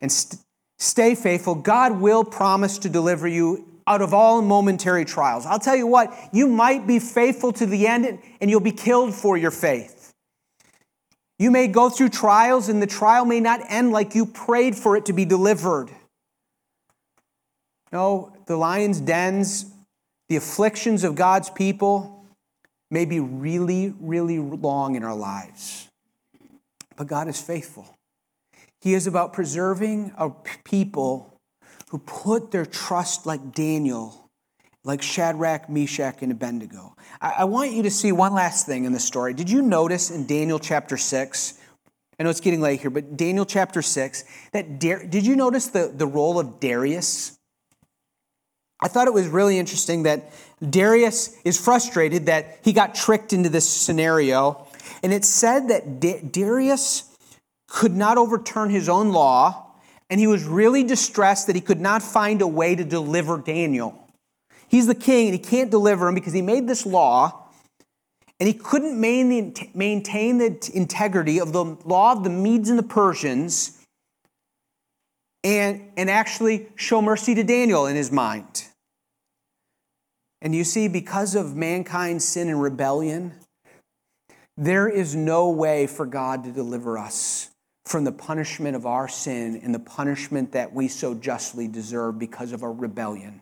[0.00, 0.40] and st-
[0.82, 1.54] Stay faithful.
[1.54, 5.46] God will promise to deliver you out of all momentary trials.
[5.46, 9.14] I'll tell you what, you might be faithful to the end and you'll be killed
[9.14, 10.01] for your faith.
[11.42, 14.96] You may go through trials and the trial may not end like you prayed for
[14.96, 15.90] it to be delivered.
[17.90, 19.66] No, the lion's dens,
[20.28, 22.24] the afflictions of God's people
[22.92, 25.88] may be really, really long in our lives.
[26.94, 27.92] But God is faithful.
[28.80, 30.30] He is about preserving a
[30.62, 31.40] people
[31.88, 34.21] who put their trust like Daniel,
[34.84, 36.96] like Shadrach, Meshach, and Abednego.
[37.20, 39.34] I, I want you to see one last thing in the story.
[39.34, 41.58] Did you notice in Daniel chapter 6?
[42.18, 45.68] I know it's getting late here, but Daniel chapter 6, that Dar- did you notice
[45.68, 47.38] the, the role of Darius?
[48.80, 50.32] I thought it was really interesting that
[50.68, 54.66] Darius is frustrated that he got tricked into this scenario.
[55.02, 57.04] And it said that da- Darius
[57.68, 59.72] could not overturn his own law,
[60.10, 64.01] and he was really distressed that he could not find a way to deliver Daniel.
[64.72, 67.50] He's the king, and he can't deliver him because he made this law,
[68.40, 73.78] and he couldn't maintain the integrity of the law of the Medes and the Persians
[75.44, 78.64] and, and actually show mercy to Daniel in his mind.
[80.40, 83.34] And you see, because of mankind's sin and rebellion,
[84.56, 87.50] there is no way for God to deliver us
[87.84, 92.52] from the punishment of our sin and the punishment that we so justly deserve because
[92.52, 93.40] of our rebellion.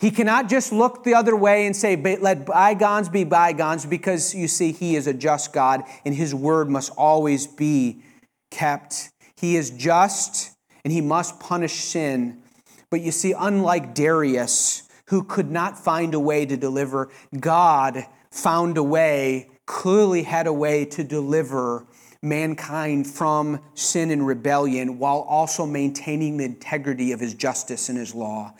[0.00, 4.46] He cannot just look the other way and say, let bygones be bygones, because you
[4.46, 8.02] see, He is a just God and His word must always be
[8.50, 9.10] kept.
[9.36, 12.42] He is just and He must punish sin.
[12.90, 18.78] But you see, unlike Darius, who could not find a way to deliver, God found
[18.78, 21.86] a way, clearly had a way to deliver
[22.22, 28.14] mankind from sin and rebellion while also maintaining the integrity of his justice and his
[28.14, 28.52] law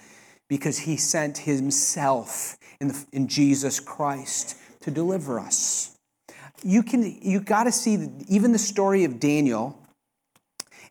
[0.49, 5.96] because he sent himself in, the, in Jesus Christ to deliver us.
[6.62, 9.78] You can you got to see even the story of Daniel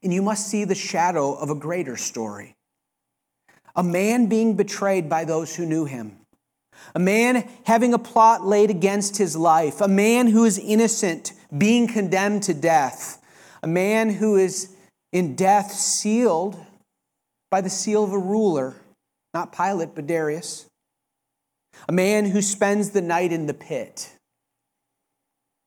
[0.03, 2.55] and you must see the shadow of a greater story.
[3.75, 6.17] A man being betrayed by those who knew him.
[6.95, 9.81] A man having a plot laid against his life.
[9.81, 13.21] A man who is innocent being condemned to death,
[13.63, 14.75] a man who is
[15.11, 16.57] in death sealed
[17.49, 18.75] by the seal of a ruler,
[19.37, 20.65] not Pilate, but Darius,
[21.87, 24.11] a man who spends the night in the pit,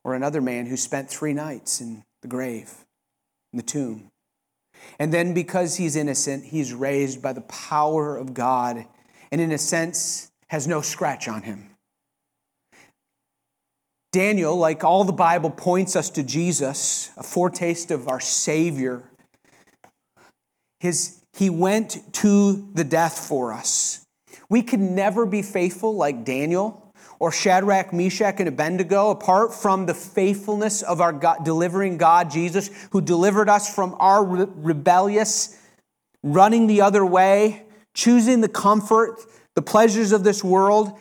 [0.04, 2.84] or another man who spent three nights in the grave,
[3.52, 4.08] in the tomb.
[4.98, 8.86] And then, because he's innocent, he's raised by the power of God,
[9.30, 11.70] and in a sense, has no scratch on him.
[14.10, 19.04] Daniel, like all the Bible, points us to Jesus, a foretaste of our Savior.
[20.80, 24.04] His, he went to the death for us.
[24.48, 29.94] We can never be faithful like Daniel or Shadrach, Meshach, and Abednego apart from the
[29.94, 35.56] faithfulness of our God, delivering God, Jesus, who delivered us from our re- rebellious,
[36.22, 37.64] running the other way,
[37.94, 39.20] choosing the comfort,
[39.54, 40.98] the pleasures of this world,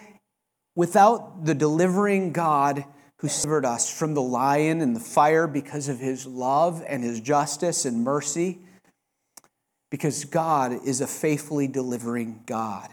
[0.75, 2.83] without the delivering God
[3.17, 7.19] who delivered us from the lion and the fire because of his love and his
[7.19, 8.59] justice and mercy,
[9.89, 12.89] because God is a faithfully delivering God.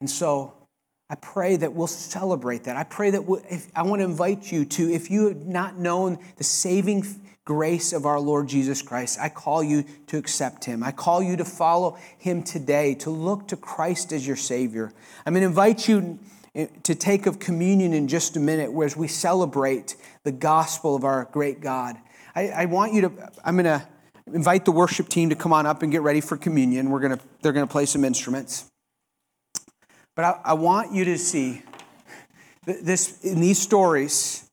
[0.00, 0.54] And so
[1.10, 2.76] I pray that we'll celebrate that.
[2.76, 5.76] I pray that we'll, if, I want to invite you to, if you have not
[5.76, 7.04] known the saving
[7.44, 10.84] grace of our Lord Jesus Christ, I call you to accept him.
[10.84, 14.92] I call you to follow him today, to look to Christ as your Savior.
[15.26, 16.20] I'm going to invite you
[16.54, 21.02] eh, to take of communion in just a minute as we celebrate the gospel of
[21.02, 21.96] our great God.
[22.36, 23.84] I, I want you to, I'm going to
[24.34, 26.90] invite the worship team to come on up and get ready for communion.
[26.90, 28.66] We're to, they're going to play some instruments.
[30.16, 31.62] But I, I want you to see
[32.64, 34.48] this in these stories,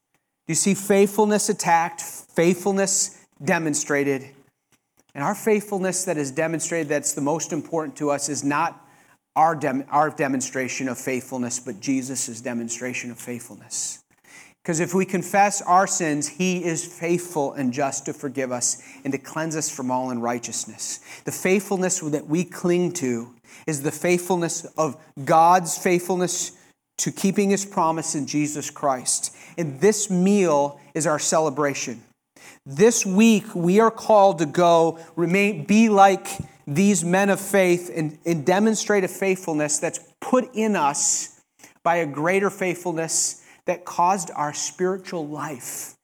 [0.47, 4.30] you see faithfulness attacked, faithfulness demonstrated.
[5.13, 8.88] And our faithfulness that is demonstrated, that's the most important to us, is not
[9.36, 13.99] our, dem- our demonstration of faithfulness, but Jesus' demonstration of faithfulness.
[14.68, 19.13] Because if we confess our sins, He is faithful and just to forgive us and
[19.13, 20.99] to cleanse us from all unrighteousness.
[21.24, 23.34] The faithfulness that we cling to
[23.65, 26.51] is the faithfulness of God's faithfulness
[26.97, 29.34] to keeping His promise in Jesus Christ.
[29.57, 32.03] And this meal is our celebration.
[32.65, 36.28] This week, we are called to go, remain, be like
[36.68, 41.39] these men of faith and, and demonstrate a faithfulness that's put in us
[41.84, 45.95] by a greater faithfulness that caused our spiritual life,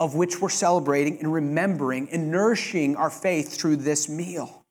[0.00, 4.64] of which we're celebrating and remembering and nourishing our faith through this meal.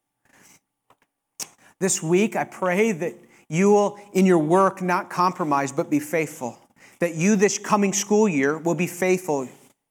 [1.80, 3.16] This week, I pray that
[3.50, 6.58] you will, in your work, not compromise, but be faithful.
[7.00, 9.48] That you, this coming school year, will be faithful,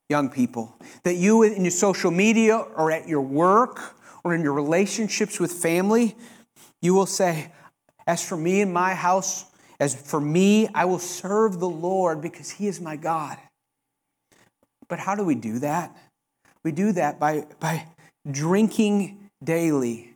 [0.09, 0.76] young people.
[1.05, 5.53] That you, in your social media or at your work or in your relationships with
[5.53, 6.16] family,
[6.82, 7.53] you will say,
[8.07, 9.49] As for me and my house,
[9.81, 13.39] as for me, I will serve the Lord because he is my God.
[14.89, 15.97] But how do we do that?
[16.62, 17.87] We do that by, by
[18.31, 20.12] drinking daily,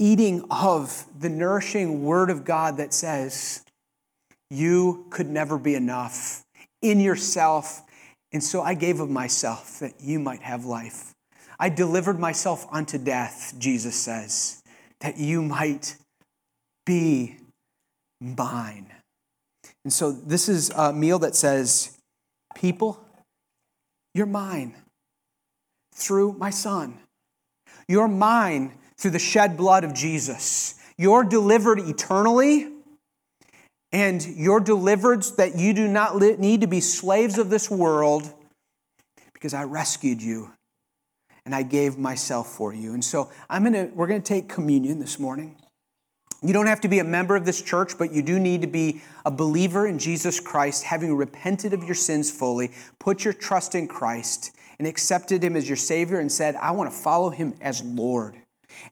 [0.00, 3.64] eating of the nourishing word of God that says,
[4.50, 6.42] You could never be enough
[6.82, 7.82] in yourself.
[8.32, 11.14] And so I gave of myself that you might have life.
[11.60, 14.62] I delivered myself unto death, Jesus says,
[15.00, 15.96] that you might
[16.86, 17.36] be
[18.20, 18.92] mine.
[19.84, 21.96] And so this is a meal that says,
[22.54, 23.00] People,
[24.14, 24.74] you're mine
[25.94, 26.98] through my son.
[27.86, 30.74] You're mine through the shed blood of Jesus.
[30.96, 32.68] You're delivered eternally,
[33.92, 38.32] and you're delivered that you do not need to be slaves of this world
[39.32, 40.50] because I rescued you
[41.46, 42.92] and I gave myself for you.
[42.92, 45.56] And so I'm gonna, we're going to take communion this morning.
[46.42, 48.68] You don't have to be a member of this church, but you do need to
[48.68, 52.70] be a believer in Jesus Christ, having repented of your sins fully,
[53.00, 56.90] put your trust in Christ, and accepted Him as your Savior and said, I want
[56.90, 58.36] to follow Him as Lord.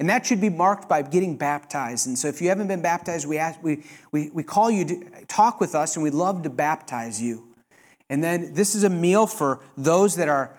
[0.01, 2.09] And that should be marked by getting baptized.
[2.09, 5.25] And so if you haven't been baptized, we, ask, we, we, we call you to
[5.29, 7.47] talk with us, and we'd love to baptize you.
[8.11, 10.57] And then this is a meal for those that are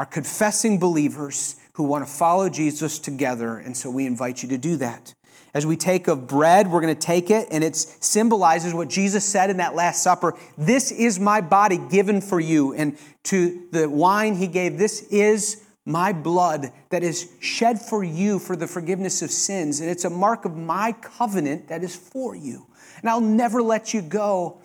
[0.00, 3.58] are confessing believers who want to follow Jesus together.
[3.58, 5.12] And so we invite you to do that.
[5.52, 9.24] As we take of bread, we're going to take it, and it symbolizes what Jesus
[9.24, 12.72] said in that Last Supper This is my body given for you.
[12.74, 18.38] And to the wine he gave, This is my blood that is shed for you
[18.38, 19.80] for the forgiveness of sins.
[19.80, 22.66] And it's a mark of my covenant that is for you.
[23.00, 24.60] And I'll never let you go.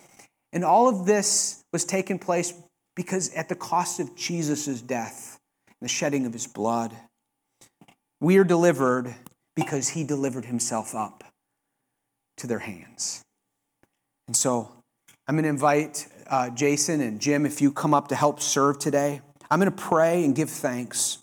[0.54, 2.54] And all of this was taking place
[2.96, 6.94] because at the cost of Jesus' death and the shedding of his blood,
[8.22, 9.14] we are delivered
[9.56, 11.24] because he delivered himself up
[12.38, 13.24] to their hands.
[14.28, 14.72] And so
[15.28, 18.80] I'm going to invite uh, Jason and Jim if you come up to help serve
[18.80, 19.22] today.
[19.50, 21.20] I'm going to pray and give thanks.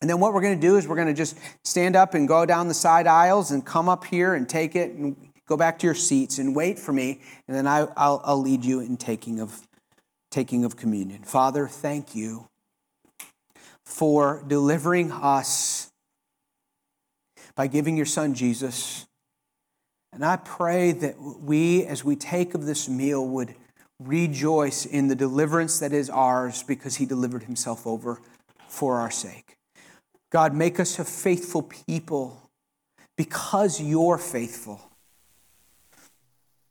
[0.00, 2.28] And then what we're going to do is we're going to just stand up and
[2.28, 5.16] go down the side aisles and come up here and take it and
[5.46, 7.20] go back to your seats and wait for me.
[7.48, 9.66] And then I, will lead you in taking of
[10.30, 11.22] taking of communion.
[11.22, 12.48] Father, thank you
[13.84, 15.85] for delivering us
[17.56, 19.06] by giving your son Jesus.
[20.12, 23.54] And I pray that we, as we take of this meal, would
[23.98, 28.20] rejoice in the deliverance that is ours because he delivered himself over
[28.68, 29.56] for our sake.
[30.30, 32.50] God, make us a faithful people
[33.16, 34.80] because you're faithful.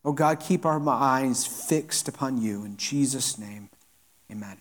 [0.04, 2.64] Oh God, keep our minds fixed upon you.
[2.64, 3.70] In Jesus' name,
[4.32, 4.58] amen.